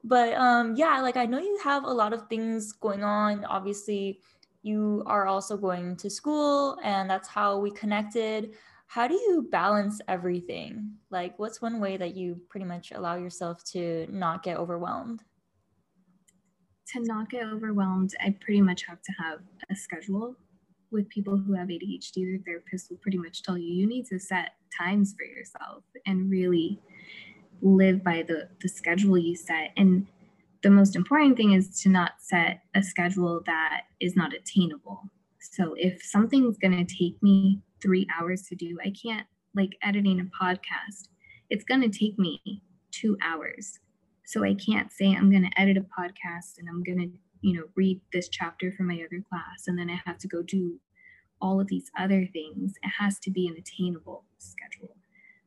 but 0.05 0.33
um 0.35 0.75
yeah 0.77 1.01
like 1.01 1.17
i 1.19 1.27
know 1.27 1.39
you 1.39 1.59
have 1.63 1.85
a 1.85 1.93
lot 2.03 2.15
of 2.15 2.29
things 2.29 2.73
going 2.73 3.05
on. 3.05 3.45
Obviously 3.45 4.21
you 4.63 5.03
are 5.05 5.27
also 5.27 5.59
going 5.59 5.97
to 5.97 6.09
school 6.09 6.79
and 6.83 7.11
that's 7.11 7.29
how 7.29 7.59
we 7.59 7.71
connected 7.71 8.55
how 8.87 9.09
do 9.09 9.15
you 9.15 9.49
balance 9.51 10.01
everything? 10.09 10.93
Like 11.11 11.39
what's 11.39 11.61
one 11.61 11.81
way 11.81 11.97
that 11.97 12.15
you 12.15 12.41
pretty 12.49 12.67
much 12.67 12.93
allow 12.93 13.17
yourself 13.17 13.65
to 13.73 14.07
not 14.11 14.43
get 14.43 14.57
overwhelmed? 14.57 15.23
To 16.93 17.01
not 17.01 17.29
get 17.29 17.45
overwhelmed 17.47 18.13
i 18.21 18.37
pretty 18.41 18.61
much 18.61 18.83
have 18.85 19.03
to 19.03 19.13
have 19.19 19.41
a 19.69 19.75
schedule 19.75 20.37
with 20.93 21.09
people 21.09 21.37
who 21.37 21.55
have 21.55 21.67
adhd 21.69 22.15
their 22.15 22.39
therapist 22.47 22.89
will 22.89 22.99
pretty 22.99 23.19
much 23.19 23.43
tell 23.43 23.59
you 23.59 23.75
you 23.75 23.87
need 23.87 24.07
to 24.07 24.19
set 24.21 24.53
times 24.79 25.13
for 25.19 25.25
yourself 25.25 25.83
and 26.07 26.31
really 26.31 26.79
live 27.65 28.05
by 28.05 28.23
the 28.23 28.49
the 28.61 28.69
schedule 28.69 29.19
you 29.19 29.37
set. 29.37 29.71
And 29.77 30.07
the 30.63 30.71
most 30.71 30.97
important 30.97 31.37
thing 31.37 31.53
is 31.53 31.81
to 31.83 31.89
not 31.89 32.13
set 32.19 32.61
a 32.75 32.83
schedule 32.83 33.43
that 33.47 33.83
is 34.01 34.17
not 34.17 34.33
attainable. 34.35 35.03
So 35.41 35.75
if 35.77 36.03
something's 36.03 36.59
going 36.59 36.85
to 36.85 36.95
take 36.95 37.23
me 37.23 37.61
three 37.85 38.07
hours 38.19 38.43
to 38.49 38.55
do, 38.55 38.79
I 38.85 38.91
can't 38.91 39.27
like 39.55 39.77
editing 39.83 40.21
a 40.21 40.45
podcast, 40.45 41.09
it's 41.51 41.65
going 41.65 41.83
to 41.83 41.99
take 41.99 42.19
me 42.19 42.41
two 42.91 43.17
hours. 43.23 43.79
So 44.27 44.43
I 44.43 44.55
can't 44.55 44.91
say 44.91 45.15
I'm 45.15 45.31
going 45.31 45.49
to 45.49 45.61
edit 45.61 45.77
a 45.77 45.81
podcast 45.81 46.59
and 46.59 46.69
I'm 46.69 46.83
going 46.83 46.99
to, 46.99 47.19
you 47.43 47.59
know, 47.59 47.65
read 47.77 48.01
this 48.13 48.29
chapter 48.29 48.73
for 48.73 48.85
my 48.85 48.95
other 48.95 49.23
class 49.29 49.65
and 49.67 49.79
then 49.79 49.91
I 49.91 50.01
have 50.07 50.19
to 50.19 50.29
go 50.29 50.43
do 50.43 50.81
all 51.41 51.61
of 51.61 51.69
these 51.69 51.91
other 51.99 52.27
things. 52.33 52.73
It 52.83 52.93
has 52.99 53.19
to 53.21 53.31
be 53.31 53.47
an 53.47 53.57
attainable 53.59 54.25
schedule. 54.39 54.97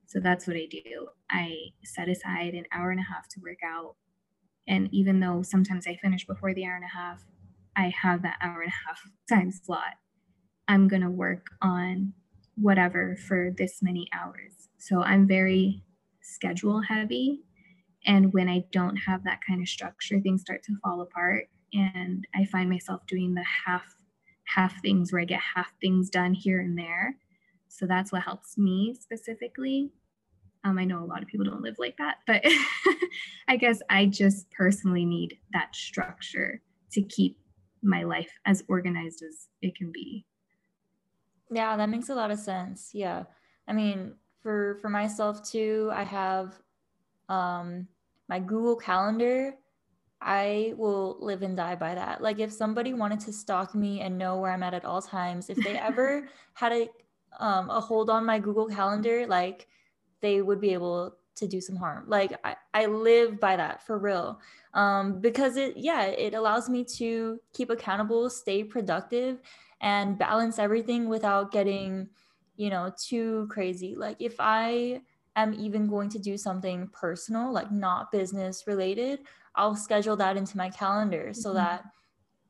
So 0.05 0.19
that's 0.19 0.47
what 0.47 0.55
I 0.55 0.67
do. 0.69 1.07
I 1.29 1.55
set 1.83 2.07
aside 2.07 2.53
an 2.53 2.65
hour 2.71 2.91
and 2.91 2.99
a 2.99 3.03
half 3.03 3.27
to 3.29 3.41
work 3.41 3.59
out. 3.65 3.95
And 4.67 4.89
even 4.91 5.19
though 5.19 5.41
sometimes 5.41 5.87
I 5.87 5.95
finish 5.95 6.25
before 6.25 6.53
the 6.53 6.65
hour 6.65 6.75
and 6.75 6.85
a 6.85 6.97
half, 6.97 7.25
I 7.75 7.93
have 8.01 8.21
that 8.21 8.37
hour 8.41 8.61
and 8.61 8.71
a 8.71 8.87
half 8.87 9.01
time 9.29 9.51
slot. 9.51 9.95
I'm 10.67 10.87
going 10.87 11.01
to 11.01 11.09
work 11.09 11.47
on 11.61 12.13
whatever 12.57 13.15
for 13.15 13.51
this 13.57 13.79
many 13.81 14.07
hours. 14.13 14.69
So 14.77 15.01
I'm 15.01 15.27
very 15.27 15.83
schedule 16.21 16.81
heavy. 16.81 17.41
And 18.05 18.33
when 18.33 18.49
I 18.49 18.63
don't 18.71 18.95
have 18.97 19.23
that 19.23 19.39
kind 19.47 19.61
of 19.61 19.67
structure, 19.67 20.19
things 20.19 20.41
start 20.41 20.63
to 20.63 20.75
fall 20.83 21.01
apart. 21.01 21.45
And 21.73 22.25
I 22.35 22.45
find 22.45 22.69
myself 22.69 23.05
doing 23.07 23.33
the 23.33 23.45
half 23.65 23.85
half 24.45 24.81
things 24.81 25.11
where 25.11 25.21
I 25.21 25.25
get 25.25 25.41
half 25.55 25.73
things 25.81 26.09
done 26.09 26.33
here 26.33 26.61
and 26.61 26.77
there. 26.77 27.17
So 27.67 27.85
that's 27.85 28.11
what 28.11 28.23
helps 28.23 28.57
me 28.57 28.95
specifically. 28.99 29.91
Um, 30.63 30.79
I 30.79 30.85
know 30.85 31.03
a 31.03 31.05
lot 31.05 31.21
of 31.21 31.27
people 31.27 31.45
don't 31.45 31.61
live 31.61 31.75
like 31.77 31.97
that, 31.97 32.17
but 32.25 32.43
I 33.47 33.57
guess 33.57 33.81
I 33.89 34.05
just 34.05 34.49
personally 34.51 35.05
need 35.05 35.37
that 35.53 35.75
structure 35.75 36.61
to 36.93 37.01
keep 37.01 37.37
my 37.83 38.03
life 38.03 38.31
as 38.45 38.63
organized 38.67 39.21
as 39.21 39.47
it 39.61 39.75
can 39.75 39.91
be. 39.91 40.25
Yeah, 41.51 41.77
that 41.77 41.89
makes 41.89 42.09
a 42.09 42.15
lot 42.15 42.31
of 42.31 42.39
sense. 42.39 42.91
Yeah. 42.93 43.23
I 43.67 43.73
mean, 43.73 44.15
for 44.41 44.77
for 44.81 44.89
myself 44.89 45.49
too, 45.49 45.89
I 45.93 46.03
have 46.03 46.55
um 47.29 47.87
my 48.29 48.39
Google 48.39 48.75
Calendar. 48.75 49.55
I 50.19 50.73
will 50.77 51.17
live 51.19 51.43
and 51.43 51.55
die 51.55 51.75
by 51.75 51.93
that. 51.95 52.21
Like 52.21 52.39
if 52.39 52.51
somebody 52.51 52.93
wanted 52.93 53.19
to 53.21 53.33
stalk 53.33 53.75
me 53.75 54.01
and 54.01 54.17
know 54.17 54.37
where 54.39 54.51
I'm 54.51 54.63
at 54.63 54.73
at 54.73 54.85
all 54.85 55.01
times, 55.01 55.49
if 55.49 55.57
they 55.63 55.77
ever 55.77 56.27
had 56.53 56.71
a 56.71 56.89
um 57.39 57.69
a 57.69 57.79
hold 57.79 58.09
on 58.09 58.25
my 58.25 58.39
Google 58.39 58.67
Calendar, 58.67 59.27
like 59.27 59.67
they 60.21 60.41
would 60.41 60.59
be 60.59 60.73
able 60.73 61.17
to 61.37 61.47
do 61.47 61.61
some 61.61 61.75
harm. 61.75 62.05
Like 62.07 62.33
I, 62.43 62.55
I 62.73 62.85
live 62.87 63.39
by 63.39 63.55
that 63.55 63.85
for 63.85 63.97
real. 63.97 64.39
Um, 64.73 65.21
because 65.21 65.55
it, 65.55 65.77
yeah, 65.77 66.03
it 66.05 66.33
allows 66.33 66.69
me 66.69 66.83
to 66.97 67.39
keep 67.53 67.69
accountable, 67.69 68.29
stay 68.29 68.63
productive, 68.63 69.39
and 69.81 70.17
balance 70.17 70.59
everything 70.59 71.07
without 71.07 71.51
getting, 71.51 72.09
you 72.55 72.69
know, 72.69 72.91
too 72.97 73.47
crazy. 73.49 73.95
Like 73.95 74.17
if 74.19 74.35
I 74.39 75.01
am 75.35 75.53
even 75.53 75.87
going 75.87 76.09
to 76.09 76.19
do 76.19 76.37
something 76.37 76.89
personal, 76.91 77.51
like 77.51 77.71
not 77.71 78.11
business 78.11 78.63
related, 78.67 79.19
I'll 79.55 79.75
schedule 79.75 80.15
that 80.17 80.37
into 80.37 80.57
my 80.57 80.69
calendar 80.69 81.33
so 81.33 81.49
mm-hmm. 81.49 81.57
that 81.57 81.83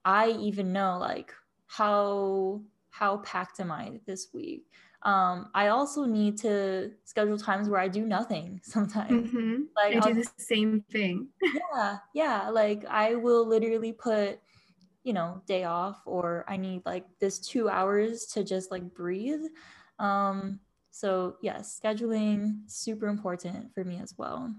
I 0.06 0.30
even 0.30 0.72
know 0.72 0.98
like 1.00 1.34
how 1.68 2.62
how 2.90 3.18
packed 3.18 3.60
am 3.60 3.72
I 3.72 4.00
this 4.06 4.30
week. 4.34 4.66
Um, 5.04 5.50
I 5.54 5.68
also 5.68 6.06
need 6.06 6.38
to 6.40 6.92
schedule 7.04 7.38
times 7.38 7.70
where 7.70 7.80
I 7.80 7.88
do 7.88 8.06
nothing 8.06 8.60
sometimes. 8.64 9.30
Mm-hmm. 9.30 9.64
Like 9.76 9.96
I 9.96 10.00
do 10.00 10.10
I'll, 10.10 10.16
the 10.16 10.30
same 10.38 10.84
thing. 10.92 11.28
yeah, 11.76 11.98
yeah. 12.14 12.50
Like 12.50 12.86
I 12.90 13.16
will 13.16 13.48
literally 13.48 13.94
put 13.94 14.40
you 15.08 15.14
know 15.14 15.42
day 15.48 15.64
off 15.64 16.02
or 16.06 16.44
i 16.50 16.58
need 16.58 16.82
like 16.86 17.06
this 17.22 17.40
two 17.40 17.70
hours 17.70 18.26
to 18.26 18.44
just 18.44 18.72
like 18.72 18.94
breathe. 18.94 19.46
Um 20.00 20.60
so 20.92 21.38
yes 21.42 21.80
scheduling 21.82 22.70
super 22.70 23.08
important 23.08 23.74
for 23.74 23.86
me 23.86 24.00
as 24.02 24.14
well. 24.18 24.54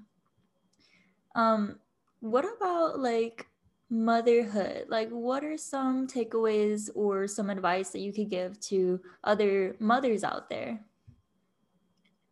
Um 1.35 1.79
what 2.21 2.47
about 2.57 2.99
like 2.99 3.47
motherhood? 3.91 4.87
Like 4.89 5.11
what 5.11 5.45
are 5.45 5.59
some 5.59 6.07
takeaways 6.07 6.89
or 6.95 7.27
some 7.29 7.51
advice 7.51 7.91
that 7.91 8.01
you 8.01 8.15
could 8.15 8.31
give 8.31 8.59
to 8.73 9.01
other 9.25 9.77
mothers 9.81 10.25
out 10.25 10.49
there? 10.49 10.81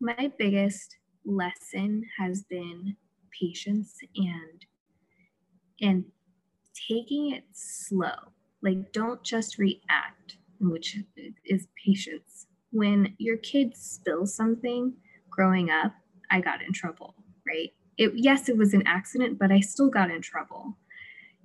My 0.00 0.32
biggest 0.38 0.96
lesson 1.26 2.02
has 2.18 2.44
been 2.44 2.96
patience 3.30 3.98
and 4.16 4.64
and 5.82 6.04
taking 6.88 7.32
it 7.32 7.44
slow. 7.52 8.32
Like, 8.62 8.92
don't 8.92 9.22
just 9.22 9.58
react, 9.58 10.38
which 10.60 10.98
is 11.44 11.68
patience. 11.84 12.46
When 12.72 13.14
your 13.18 13.36
kid 13.36 13.76
spills 13.76 14.34
something 14.34 14.94
growing 15.30 15.70
up, 15.70 15.92
I 16.30 16.40
got 16.40 16.62
in 16.62 16.72
trouble, 16.72 17.14
right? 17.46 17.72
It, 17.96 18.12
yes, 18.14 18.48
it 18.48 18.56
was 18.56 18.74
an 18.74 18.82
accident, 18.86 19.38
but 19.38 19.52
I 19.52 19.60
still 19.60 19.88
got 19.88 20.10
in 20.10 20.20
trouble. 20.20 20.76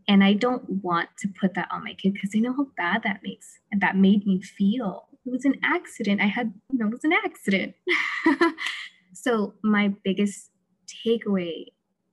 And 0.08 0.24
I 0.24 0.34
don't 0.34 0.68
want 0.84 1.10
to 1.20 1.28
put 1.40 1.54
that 1.54 1.70
on 1.72 1.84
my 1.84 1.94
kid 1.94 2.14
because 2.14 2.32
I 2.36 2.40
know 2.40 2.54
how 2.54 2.68
bad 2.76 3.04
that 3.04 3.22
makes 3.24 3.60
and 3.72 3.82
that 3.82 3.96
made 3.96 4.26
me 4.26 4.42
feel. 4.42 5.08
It 5.26 5.32
was 5.32 5.46
an 5.46 5.56
accident. 5.64 6.22
I 6.22 6.26
had, 6.26 6.54
you 6.72 6.80
know, 6.80 6.88
it 6.88 6.92
was 6.92 7.04
an 7.04 7.14
accident. 7.14 7.76
so 9.14 9.54
my 9.64 9.94
biggest 10.04 10.50
takeaway 11.06 11.66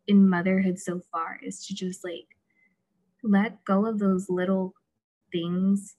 in 0.06 0.28
motherhood 0.28 0.78
so 0.78 1.00
far 1.10 1.40
is 1.42 1.66
to 1.66 1.74
just 1.74 2.04
like 2.04 2.26
let 3.28 3.64
go 3.64 3.86
of 3.86 3.98
those 3.98 4.26
little 4.28 4.74
things, 5.30 5.96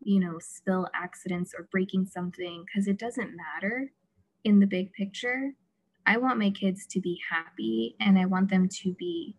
you 0.00 0.20
know, 0.20 0.38
spill 0.40 0.88
accidents 0.94 1.52
or 1.58 1.68
breaking 1.70 2.06
something, 2.06 2.64
because 2.64 2.86
it 2.86 2.98
doesn't 2.98 3.36
matter 3.36 3.92
in 4.44 4.60
the 4.60 4.66
big 4.66 4.92
picture. 4.92 5.52
I 6.06 6.16
want 6.16 6.38
my 6.38 6.50
kids 6.50 6.86
to 6.90 7.00
be 7.00 7.18
happy 7.30 7.96
and 8.00 8.18
I 8.18 8.26
want 8.26 8.50
them 8.50 8.68
to 8.82 8.94
be, 8.98 9.36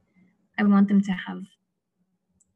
I 0.58 0.64
want 0.64 0.88
them 0.88 1.02
to 1.02 1.12
have, 1.12 1.44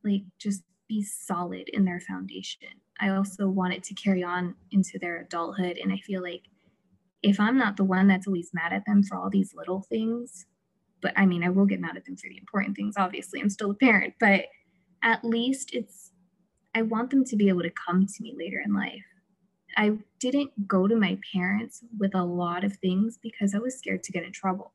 like, 0.04 0.24
just 0.40 0.64
be 0.88 1.04
solid 1.04 1.70
in 1.70 1.84
their 1.84 2.00
foundation. 2.00 2.70
I 3.00 3.10
also 3.10 3.50
want 3.50 3.74
it 3.74 3.84
to 3.84 3.94
carry 3.94 4.24
on 4.24 4.56
into 4.72 4.98
their 5.00 5.20
adulthood. 5.22 5.78
And 5.78 5.92
I 5.92 5.98
feel 5.98 6.22
like 6.22 6.44
if 7.22 7.40
I'm 7.40 7.58
not 7.58 7.76
the 7.78 7.84
one 7.84 8.08
that's 8.08 8.28
always 8.28 8.52
mad 8.54 8.72
at 8.72 8.86
them 8.86 9.04
for 9.04 9.18
all 9.18 9.30
these 9.30 9.54
little 9.54 9.82
things, 9.82 10.46
but 11.02 11.14
I 11.16 11.26
mean, 11.26 11.44
I 11.44 11.50
will 11.50 11.66
get 11.66 11.82
mad 11.82 11.98
at 11.98 12.06
them 12.06 12.16
for 12.16 12.30
the 12.30 12.38
important 12.38 12.76
things. 12.76 12.96
Obviously, 12.98 13.42
I'm 13.42 13.50
still 13.50 13.72
a 13.72 13.76
parent, 13.76 14.14
but 14.20 14.46
at 15.08 15.24
least 15.24 15.74
it's, 15.74 16.12
I 16.76 16.82
want 16.82 17.10
them 17.10 17.24
to 17.26 17.38
be 17.38 17.48
able 17.48 17.64
to 17.64 17.72
come 17.72 18.06
to 18.06 18.24
me 18.24 18.36
later 18.38 18.62
in 18.64 18.74
life. 18.74 19.06
I 19.78 19.98
didn't 20.20 20.68
go 20.68 20.88
to 20.88 20.96
my 20.98 21.18
parents 21.34 21.84
with 21.98 22.14
a 22.14 22.24
lot 22.24 22.66
of 22.66 22.76
things 22.78 23.18
because 23.22 23.56
I 23.56 23.60
was 23.60 23.78
scared 23.78 24.04
to 24.04 24.12
get 24.12 24.26
in 24.26 24.34
trouble. 24.34 24.74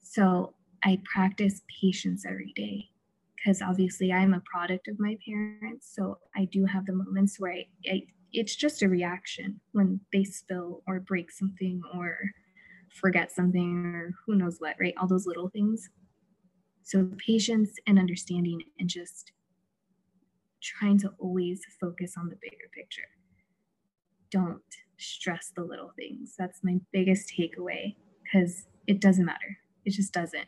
So 0.00 0.54
I 0.82 1.02
practice 1.04 1.60
patience 1.80 2.24
every 2.24 2.52
day 2.56 2.88
because 3.36 3.60
obviously 3.60 4.10
I'm 4.10 4.32
a 4.32 4.40
product 4.40 4.88
of 4.88 4.98
my 4.98 5.18
parents. 5.26 5.92
So 5.94 6.18
I 6.34 6.46
do 6.46 6.64
have 6.64 6.86
the 6.86 6.94
moments 6.94 7.38
where 7.38 7.52
I, 7.52 7.66
I 7.86 8.02
it's 8.32 8.56
just 8.56 8.82
a 8.82 8.88
reaction 8.88 9.60
when 9.72 10.00
they 10.12 10.24
spill 10.24 10.82
or 10.88 10.98
break 10.98 11.30
something 11.30 11.82
or 11.94 12.16
forget 12.88 13.30
something 13.30 13.86
or 13.94 14.14
who 14.24 14.34
knows 14.34 14.56
what, 14.60 14.76
right? 14.80 14.94
All 14.98 15.06
those 15.06 15.26
little 15.26 15.50
things. 15.50 15.90
So 16.84 17.08
patience 17.16 17.78
and 17.86 17.98
understanding 17.98 18.60
and 18.78 18.90
just 18.90 19.32
trying 20.62 20.98
to 20.98 21.12
always 21.18 21.62
focus 21.80 22.14
on 22.16 22.28
the 22.28 22.36
bigger 22.36 22.68
picture. 22.74 23.08
Don't 24.30 24.62
stress 24.98 25.50
the 25.56 25.62
little 25.64 25.92
things. 25.96 26.34
That's 26.38 26.60
my 26.62 26.80
biggest 26.92 27.32
takeaway 27.38 27.96
because 28.22 28.66
it 28.86 29.00
doesn't 29.00 29.24
matter. 29.24 29.58
It 29.86 29.92
just 29.92 30.12
doesn't. 30.12 30.46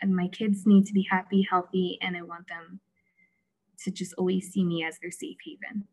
And 0.00 0.14
my 0.14 0.28
kids 0.28 0.66
need 0.66 0.86
to 0.86 0.92
be 0.92 1.06
happy, 1.10 1.46
healthy, 1.50 1.98
and 2.00 2.16
I 2.16 2.22
want 2.22 2.46
them 2.48 2.80
to 3.84 3.90
just 3.90 4.14
always 4.14 4.52
see 4.52 4.64
me 4.64 4.84
as 4.84 4.98
their 5.00 5.10
safe 5.10 5.38
haven. 5.44 5.88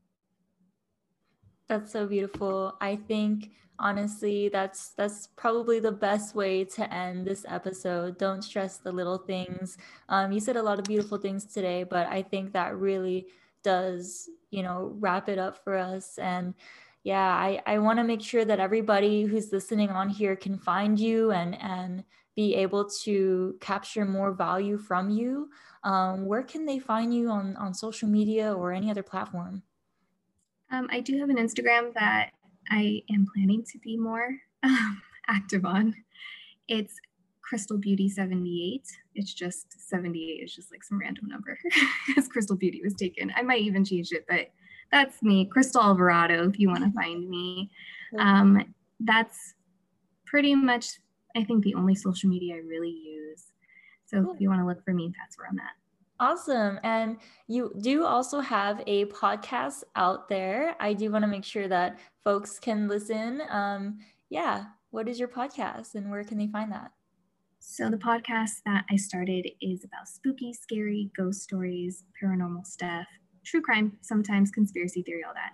That's 1.70 1.92
so 1.92 2.06
beautiful. 2.06 2.76
I 2.82 2.96
think 2.98 3.52
honestly 3.80 4.50
that's 4.50 4.90
that's 4.90 5.28
probably 5.36 5.80
the 5.80 5.92
best 5.92 6.36
way 6.36 6.64
to 6.64 6.94
end 6.94 7.26
this 7.26 7.46
episode. 7.48 8.18
Don't 8.18 8.44
stress 8.44 8.78
the 8.78 8.92
little 8.92 9.18
things. 9.18 9.78
Um, 10.10 10.32
you 10.32 10.40
said 10.40 10.58
a 10.58 10.64
lot 10.64 10.80
of 10.80 10.86
beautiful 10.86 11.18
things 11.18 11.46
today, 11.46 11.84
but 11.84 12.08
I 12.08 12.22
think 12.22 12.54
that 12.54 12.78
really 12.78 13.28
does, 13.64 14.30
you 14.52 14.62
know, 14.62 14.94
wrap 15.00 15.30
it 15.30 15.40
up 15.40 15.64
for 15.64 15.78
us. 15.78 16.18
And 16.18 16.54
yeah, 17.04 17.34
I, 17.36 17.62
I 17.66 17.80
want 17.80 17.98
to 18.00 18.04
make 18.04 18.22
sure 18.22 18.46
that 18.46 18.60
everybody 18.60 19.24
who's 19.24 19.52
listening 19.52 19.90
on 19.90 20.10
here 20.10 20.36
can 20.36 20.58
find 20.58 21.00
you 21.00 21.32
and 21.32 21.60
and 21.62 22.04
be 22.36 22.56
able 22.56 22.90
to 22.90 23.56
capture 23.62 24.06
more 24.06 24.32
value 24.34 24.78
from 24.78 25.10
you. 25.10 25.50
Um, 25.84 26.26
where 26.26 26.44
can 26.44 26.66
they 26.66 26.80
find 26.80 27.14
you 27.14 27.30
on 27.30 27.56
on 27.56 27.74
social 27.74 28.10
media 28.10 28.54
or 28.54 28.74
any 28.74 28.92
other 28.92 29.04
platform? 29.04 29.64
Um, 30.74 30.88
I 30.92 31.02
do 31.02 31.20
have 31.20 31.30
an 31.30 31.38
Instagram 31.38 31.94
that 31.94 32.32
I 32.72 33.04
am 33.14 33.28
planning 33.34 33.64
to 33.72 33.78
be 33.78 33.96
more 33.96 34.36
um, 34.64 35.02
active 35.28 35.66
on. 35.66 35.94
It's 36.68 36.96
Crystal 37.42 37.78
Beauty 37.78 38.10
78. 38.10 38.82
It's 39.14 39.34
just 39.34 39.68
78. 39.88 40.40
It's 40.42 40.56
just 40.56 40.72
like 40.72 40.84
some 40.84 41.00
random 41.00 41.28
number 41.28 41.60
because 42.08 42.28
Crystal 42.28 42.56
Beauty 42.56 42.82
was 42.84 42.96
taken. 42.96 43.32
I 43.36 43.44
might 43.44 43.62
even 43.62 43.86
change 43.86 44.12
it, 44.12 44.26
but 44.28 44.48
that's 44.92 45.22
me, 45.22 45.46
Crystal 45.46 45.82
Alvarado, 45.82 46.50
if 46.50 46.60
you 46.60 46.70
want 46.70 46.84
to 46.84 46.92
find 46.92 47.30
me. 47.30 47.70
Um, 48.18 48.74
that's 49.00 49.54
pretty 50.26 50.56
much, 50.56 51.00
I 51.36 51.44
think, 51.44 51.64
the 51.64 51.76
only 51.76 51.94
social 51.94 52.30
media 52.30 52.56
I 52.56 52.60
really 52.60 52.90
use. 52.90 53.52
So 54.06 54.32
if 54.32 54.42
you 54.42 54.50
want 54.50 54.62
to 54.62 54.66
look 54.66 54.84
for 54.84 54.94
me, 54.94 55.14
that's 55.20 55.38
where 55.38 55.48
I'm 55.48 55.60
at. 55.60 55.83
Awesome. 56.20 56.80
And 56.84 57.18
you 57.48 57.74
do 57.82 58.06
also 58.06 58.40
have 58.40 58.82
a 58.88 59.06
podcast 59.06 59.84
out 59.96 60.30
there. 60.30 60.76
I 60.80 60.94
do 60.94 61.12
want 61.12 61.24
to 61.24 61.28
make 61.28 61.44
sure 61.44 61.68
that 61.68 62.00
folks 62.24 62.60
can 62.60 62.88
listen. 62.88 63.42
Um, 63.50 64.00
yeah. 64.30 64.66
What 64.92 65.10
is 65.10 65.20
your 65.20 65.28
podcast 65.28 65.96
and 65.96 66.12
where 66.12 66.24
can 66.24 66.38
they 66.38 66.48
find 66.48 66.72
that? 66.72 66.92
So, 67.66 67.90
the 67.90 67.98
podcast 67.98 68.62
that 68.66 68.84
I 68.92 68.98
started 68.98 69.50
is 69.62 69.86
about 69.86 70.10
spooky, 70.10 70.54
scary 70.54 71.10
ghost 71.16 71.42
stories, 71.42 72.04
paranormal 72.22 72.68
stuff, 72.68 73.08
true 73.46 73.62
crime, 73.62 73.98
sometimes 74.02 74.52
conspiracy 74.52 75.02
theory, 75.02 75.24
all 75.26 75.34
that. 75.34 75.54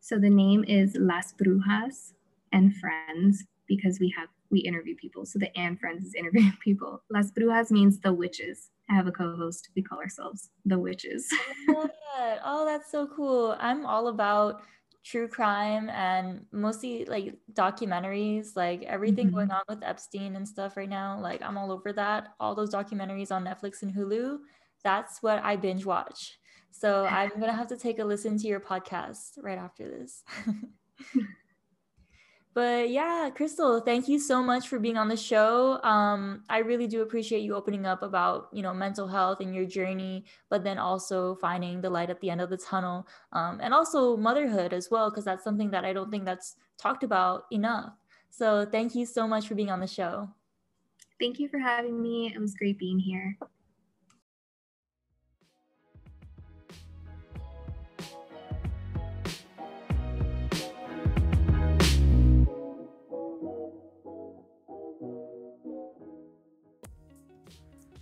So, 0.00 0.18
the 0.18 0.30
name 0.30 0.64
is 0.64 0.96
Las 0.98 1.34
Brujas 1.34 2.14
and 2.52 2.74
Friends 2.76 3.44
because 3.76 3.98
we 4.00 4.12
have 4.16 4.28
we 4.50 4.60
interview 4.60 4.94
people. 4.94 5.24
So 5.24 5.38
the 5.38 5.56
and 5.58 5.80
friends 5.80 6.06
is 6.06 6.14
interviewing 6.14 6.52
people. 6.64 7.02
Las 7.10 7.30
Brujas 7.32 7.70
means 7.70 7.98
the 8.00 8.12
witches. 8.12 8.70
I 8.90 8.94
have 8.94 9.06
a 9.06 9.12
co-host. 9.12 9.70
We 9.74 9.82
call 9.82 9.98
ourselves 9.98 10.50
the 10.66 10.78
witches. 10.78 11.28
that. 11.68 12.40
oh, 12.44 12.64
that's 12.66 12.90
so 12.90 13.06
cool. 13.06 13.56
I'm 13.58 13.86
all 13.86 14.08
about 14.08 14.62
true 15.04 15.26
crime 15.26 15.90
and 15.90 16.44
mostly 16.52 17.04
like 17.06 17.34
documentaries, 17.54 18.54
like 18.54 18.82
everything 18.82 19.28
mm-hmm. 19.28 19.36
going 19.36 19.50
on 19.50 19.62
with 19.68 19.82
Epstein 19.82 20.36
and 20.36 20.46
stuff 20.46 20.76
right 20.76 20.88
now. 20.88 21.18
Like 21.20 21.42
I'm 21.42 21.56
all 21.56 21.72
over 21.72 21.92
that. 21.94 22.34
All 22.38 22.54
those 22.54 22.72
documentaries 22.72 23.32
on 23.32 23.44
Netflix 23.44 23.82
and 23.82 23.92
Hulu. 23.92 24.38
That's 24.84 25.22
what 25.22 25.42
I 25.42 25.56
binge 25.56 25.86
watch. 25.86 26.38
So 26.70 27.04
I'm 27.06 27.30
gonna 27.30 27.52
have 27.52 27.68
to 27.68 27.76
take 27.76 27.98
a 27.98 28.04
listen 28.04 28.38
to 28.38 28.46
your 28.46 28.60
podcast 28.60 29.38
right 29.42 29.58
after 29.58 29.88
this. 29.88 30.24
but 32.54 32.90
yeah 32.90 33.30
crystal 33.34 33.80
thank 33.80 34.08
you 34.08 34.18
so 34.18 34.42
much 34.42 34.68
for 34.68 34.78
being 34.78 34.98
on 34.98 35.08
the 35.08 35.16
show. 35.16 35.80
Um, 35.82 36.42
i 36.48 36.58
really 36.58 36.86
do 36.86 37.02
appreciate 37.02 37.40
you 37.40 37.54
opening 37.54 37.86
up 37.86 38.02
about 38.02 38.48
you 38.52 38.62
know 38.62 38.74
mental 38.74 39.06
health 39.06 39.40
and 39.40 39.54
your 39.54 39.66
journey 39.66 40.24
but 40.50 40.64
then 40.64 40.78
also 40.78 41.34
finding 41.36 41.80
the 41.80 41.90
light 41.90 42.10
at 42.10 42.20
the 42.20 42.30
end 42.30 42.40
of 42.40 42.50
the 42.50 42.56
tunnel 42.56 43.06
um, 43.32 43.60
and 43.62 43.72
also 43.72 44.16
motherhood 44.16 44.72
as 44.72 44.90
well 44.90 45.10
because 45.10 45.24
that's 45.24 45.44
something 45.44 45.70
that 45.70 45.84
i 45.84 45.92
don't 45.92 46.10
think 46.10 46.24
that's 46.24 46.56
talked 46.82 47.04
about 47.04 47.44
enough. 47.50 47.92
So 48.30 48.66
thank 48.66 48.94
you 48.94 49.06
so 49.06 49.28
much 49.28 49.46
for 49.46 49.54
being 49.54 49.70
on 49.70 49.80
the 49.80 49.86
show. 49.86 50.28
Thank 51.20 51.38
you 51.38 51.48
for 51.48 51.58
having 51.58 52.02
me. 52.02 52.32
It 52.34 52.40
was 52.40 52.54
great 52.54 52.78
being 52.78 52.98
here 52.98 53.38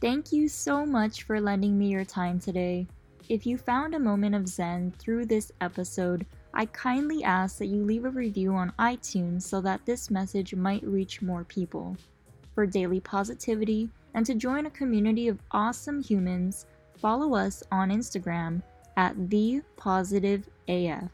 Thank 0.01 0.33
you 0.33 0.49
so 0.49 0.87
much 0.87 1.25
for 1.25 1.43
lending 1.43 1.79
me 1.79 1.89
your 1.89 2.07
time 2.07 2.41
today. 2.41 2.87
If 3.29 3.45
you 3.45 3.59
found 3.59 3.95
a 3.95 3.99
moment 3.99 4.35
of 4.35 4.49
Zen 4.49 4.95
through 4.99 5.27
this 5.27 5.53
episode, 5.61 6.25
I 6.55 6.65
kindly 6.67 7.23
ask 7.23 7.59
that 7.59 7.67
you 7.67 7.85
leave 7.85 8.07
a 8.07 8.11
review 8.11 8.55
on 8.55 8.73
iTunes 8.79 9.43
so 9.43 9.61
that 9.61 9.85
this 9.85 10.11
message 10.11 10.55
might 10.55 10.83
reach 10.85 11.21
more 11.21 11.45
people. 11.45 11.99
For 12.55 12.65
daily 12.65 13.01
positivity 13.01 13.91
and 14.15 14.25
to 14.25 14.35
join 14.35 14.65
a 14.65 14.71
community 14.71 15.29
of 15.29 15.39
awesome 15.51 16.03
humans, 16.03 16.65
follow 16.99 17.35
us 17.35 17.63
on 17.71 17.91
Instagram 17.91 18.63
at 18.97 19.29
the 19.29 19.61
positive 19.77 20.49
AF. 20.67 21.11